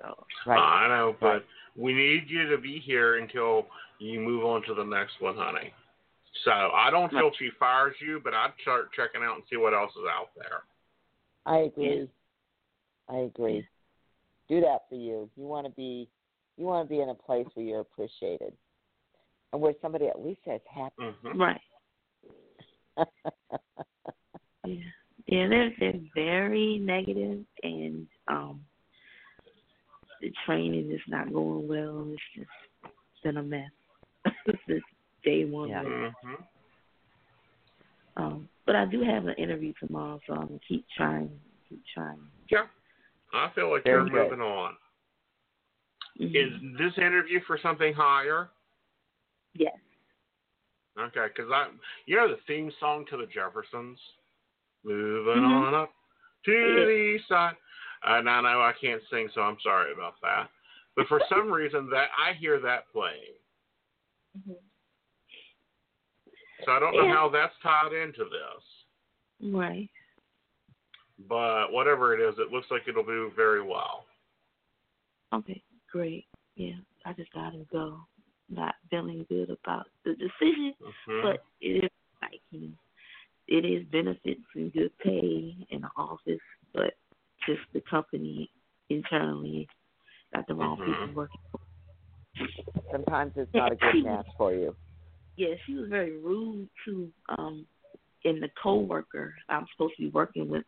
[0.00, 0.24] So.
[0.50, 1.44] I know, but
[1.76, 3.66] we need you to be here until
[4.00, 5.72] you move on to the next one, honey.
[6.44, 9.72] So I don't feel she fires you, but I'd start checking out and see what
[9.72, 10.64] else is out there.
[11.46, 12.08] I agree.
[13.08, 13.66] I agree.
[14.48, 15.30] Do that for you.
[15.36, 16.08] You want to be
[16.56, 18.52] you want to be in a place where you're appreciated.
[19.52, 20.94] And where somebody at least says happy.
[21.00, 21.40] Mm-hmm.
[21.40, 21.60] Right.
[24.66, 24.76] Yeah,
[25.26, 28.64] yeah, they're they're very negative, and um,
[30.22, 32.06] the training is not going well.
[32.08, 32.50] It's just
[33.22, 33.68] been a mess.
[34.66, 34.80] this
[35.22, 35.68] day one.
[35.68, 35.82] Yeah.
[35.82, 36.12] with it.
[36.24, 36.46] Mhm.
[38.16, 41.30] Um, but I do have an interview tomorrow, so I'm gonna keep trying,
[41.68, 42.20] keep trying.
[42.50, 42.66] Yeah.
[43.34, 44.30] I feel like Very you're good.
[44.30, 44.76] moving on.
[46.18, 46.34] Mhm.
[46.34, 48.48] Is this interview for something higher?
[49.54, 49.76] Yes.
[50.98, 51.68] Okay, because I,
[52.06, 53.98] you know, the theme song to the Jeffersons,
[54.84, 55.66] moving Mhm.
[55.66, 55.92] on up
[56.44, 56.84] to Yeah.
[56.84, 57.56] the east side.
[58.02, 60.50] Uh, now, no, I can't sing, so I'm sorry about that.
[60.94, 63.34] But for some reason, that I hear that playing,
[64.38, 64.62] Mhm.
[66.64, 67.14] so I don't know Yeah.
[67.14, 68.84] how that's tied into this.
[69.40, 69.90] Right.
[71.18, 74.06] But whatever it is, it looks like it'll do very well.
[75.32, 75.62] Okay.
[75.90, 76.28] Great.
[76.54, 76.78] Yeah.
[77.04, 78.06] I just gotta go.
[78.48, 81.22] Not feeling good about the decision, Mhm.
[81.22, 81.90] but it is
[82.20, 82.74] like you know,
[83.48, 86.40] it is benefits and good pay in the office,
[86.72, 86.94] but
[87.46, 88.50] just the company
[88.90, 89.68] internally
[90.32, 90.84] got the wrong Mhm.
[90.86, 91.40] people working.
[92.90, 94.76] Sometimes it's not a good match for you.
[95.36, 97.66] Yeah, she was very rude to um
[98.24, 100.64] in the coworker I'm supposed to be working with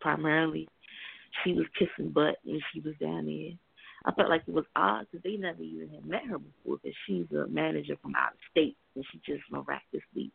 [0.00, 0.68] primarily.
[1.42, 3.52] She was kissing butt when she was down there.
[4.04, 6.78] I felt like it was odd because they never even had met her before.
[6.82, 10.30] Because she's a manager from out of state, and she just miraculously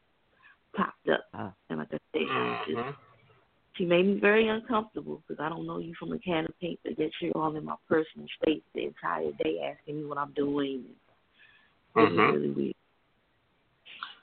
[0.76, 1.26] popped up.
[1.34, 1.54] Ah.
[1.70, 2.96] And like I said, she was just Mhm.
[3.74, 6.80] she made me very uncomfortable because I don't know you from a can of paint,
[6.84, 10.32] but yet you're all in my personal space the entire day asking me what I'm
[10.32, 10.86] doing.
[11.96, 12.34] It was Mhm.
[12.34, 12.76] really weird.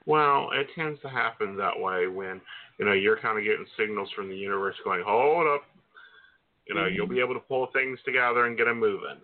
[0.06, 2.40] Well, it tends to happen that way when
[2.78, 5.64] you know you're kind of getting signals from the universe going, "Hold up,"
[6.66, 7.10] you know, you'll Mhm.
[7.10, 9.20] be able to pull things together and get them moving.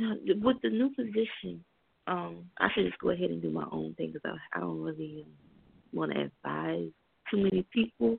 [0.00, 1.62] Uh, with the new position,
[2.06, 4.80] um, I should just go ahead and do my own thing because I, I don't
[4.82, 5.26] really
[5.92, 6.88] want to advise
[7.30, 8.18] too many people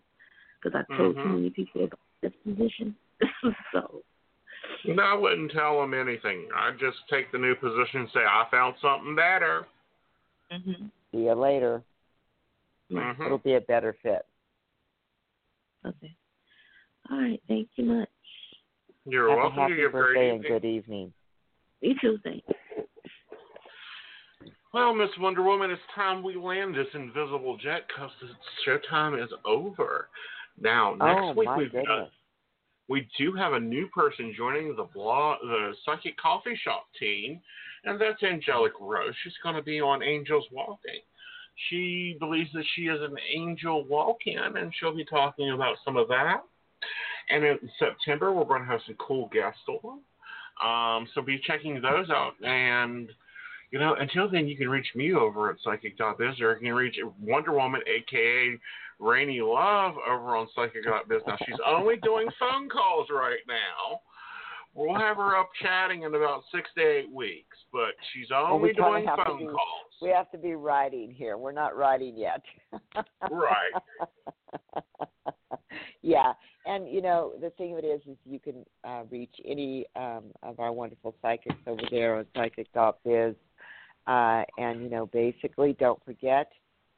[0.62, 1.24] because I told Mhm.
[1.24, 2.96] too many people about this position.
[3.74, 4.04] so
[4.86, 6.48] No, I wouldn't tell them anything.
[6.56, 9.66] I'd just take the new position and say, I found something better.
[10.52, 11.84] hmm See you later.
[12.92, 13.26] Mhm.
[13.26, 14.26] It'll be a better fit.
[15.86, 16.16] okay.
[17.10, 17.42] All right.
[17.48, 18.10] Thank you much.
[19.06, 19.58] You're Have welcome.
[19.58, 20.52] a happy you have birthday and evening.
[20.60, 21.14] good evening.
[21.82, 22.20] Too.
[22.24, 22.46] Thanks.
[24.74, 28.30] Well, Miss Wonder Woman, it's time we land this invisible jet because the
[28.66, 30.08] showtime is over.
[30.60, 32.10] Now, oh, next oh week we've got,
[32.88, 37.42] we do have a new person joining the blog, the Psychic Coffee Shop team,
[37.84, 39.14] and that's Angelic Rose.
[39.24, 41.02] She's going to be on Angels Walking.
[41.70, 46.08] She believes that she is an angel walk-in, and she'll be talking about some of
[46.08, 46.44] that.
[47.30, 50.00] And in September, we're going to have some cool guests on.
[50.64, 52.34] Um, so be checking those out.
[52.44, 53.10] And
[53.72, 56.98] you know, until then, you can reach me over at psychic.biz or you can reach
[57.22, 58.60] Wonder Woman, aka
[59.00, 61.22] Rainy Love, over on psychic.biz.
[61.26, 64.02] Now, she's only doing phone calls right now.
[64.74, 68.70] We'll have her up chatting in about six to eight weeks, but she's Well, only
[68.70, 69.92] we doing phone be- calls.
[70.02, 71.38] We have to be writing here.
[71.38, 72.42] We're not writing yet.
[73.30, 73.72] Right.
[76.02, 76.34] yeah,
[76.66, 80.26] and you know the thing of it is, is you can uh, reach any um,
[80.44, 83.36] of our wonderful psychics over there on Psychic psychic.biz,
[84.08, 86.52] uh, and you know basically don't forget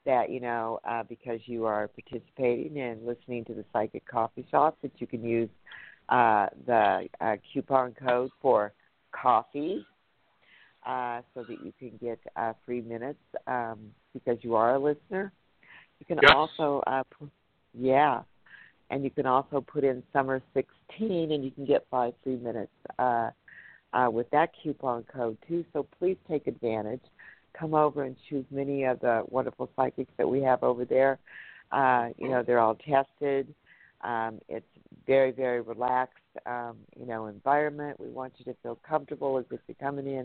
[0.05, 4.77] that you know uh, because you are participating and listening to the psychic coffee shop
[4.81, 5.49] that you can use
[6.09, 8.73] uh, the uh, coupon code for
[9.11, 9.85] coffee
[10.85, 13.79] uh, so that you can get uh, free minutes um,
[14.13, 15.31] because you are a listener.
[15.99, 16.33] You can Yes.
[16.35, 17.03] also, uh,
[17.73, 18.21] yeah,
[18.93, 22.71] and you can also put in summer 16 and you can get five free minutes
[22.99, 23.31] uh,
[23.91, 25.65] uh, with that coupon code too.
[25.73, 27.01] So please take advantage.
[27.57, 31.17] Come over and choose many of the wonderful psychics that we have over there.
[31.71, 33.51] Uh, you know, they're all tested.
[34.01, 34.65] Um, it's
[35.07, 37.99] very, very relaxed, um, you know, environment.
[37.99, 40.23] We want you to feel comfortable as you're coming in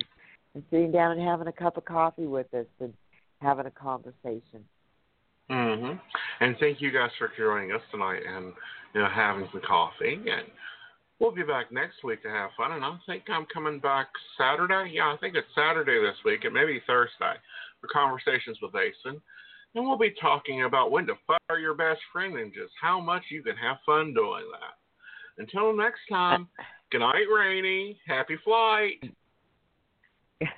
[0.55, 2.93] and sitting down and having a cup of coffee with us and
[3.41, 4.67] having a conversation.
[5.51, 5.93] Hmm
[6.41, 8.53] And thank you guys for joining us tonight and
[8.95, 10.15] you know having some coffee.
[10.15, 10.49] And
[11.19, 12.73] we'll be back next week to have fun.
[12.73, 14.93] And I think I'm coming back Saturday.
[14.95, 16.45] Yeah, I think it's Saturday this week.
[16.45, 17.35] It may be Thursday
[17.81, 19.21] for conversations with Aeson.
[19.75, 23.23] And we'll be talking about when to fire your best friend and just how much
[23.31, 24.77] you can have fun doing that.
[25.43, 26.49] Until next time,
[26.91, 27.99] good night, Rainy.
[28.07, 29.03] Happy flight.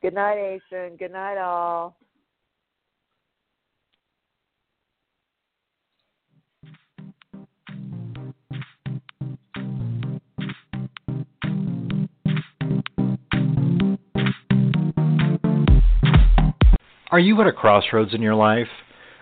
[0.00, 0.96] Good night, Aeson.
[0.96, 1.96] Good night, all.
[17.10, 18.68] Are you at a crossroads in your life?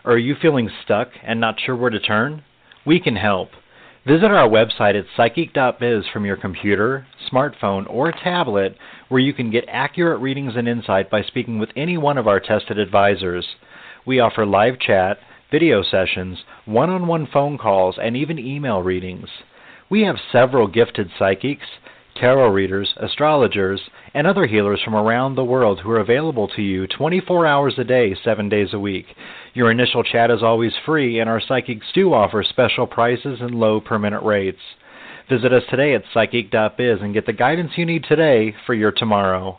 [0.05, 2.43] Or are you feeling stuck and not sure where to turn?
[2.85, 3.51] We can help.
[4.05, 8.77] Visit our website at psychic.biz from your computer, smartphone, or tablet
[9.09, 12.41] where you can get accurate readings and insight by speaking with any one of our
[12.41, 13.47] tested advisors.
[14.05, 15.19] We offer live chat,
[15.53, 19.29] video sessions, one on one phone calls, and even email readings.
[19.89, 21.67] We have several gifted psychics,
[22.19, 23.81] tarot readers, astrologers,
[24.15, 27.85] and other healers from around the world who are available to you 24 hours a
[27.85, 29.07] day, 7 days a week.
[29.55, 33.81] Your initial chat is always free, and our psychics do offer special prices and low
[33.81, 34.61] per minute rates.
[35.29, 39.59] Visit us today at psychic.biz and get the guidance you need today for your tomorrow.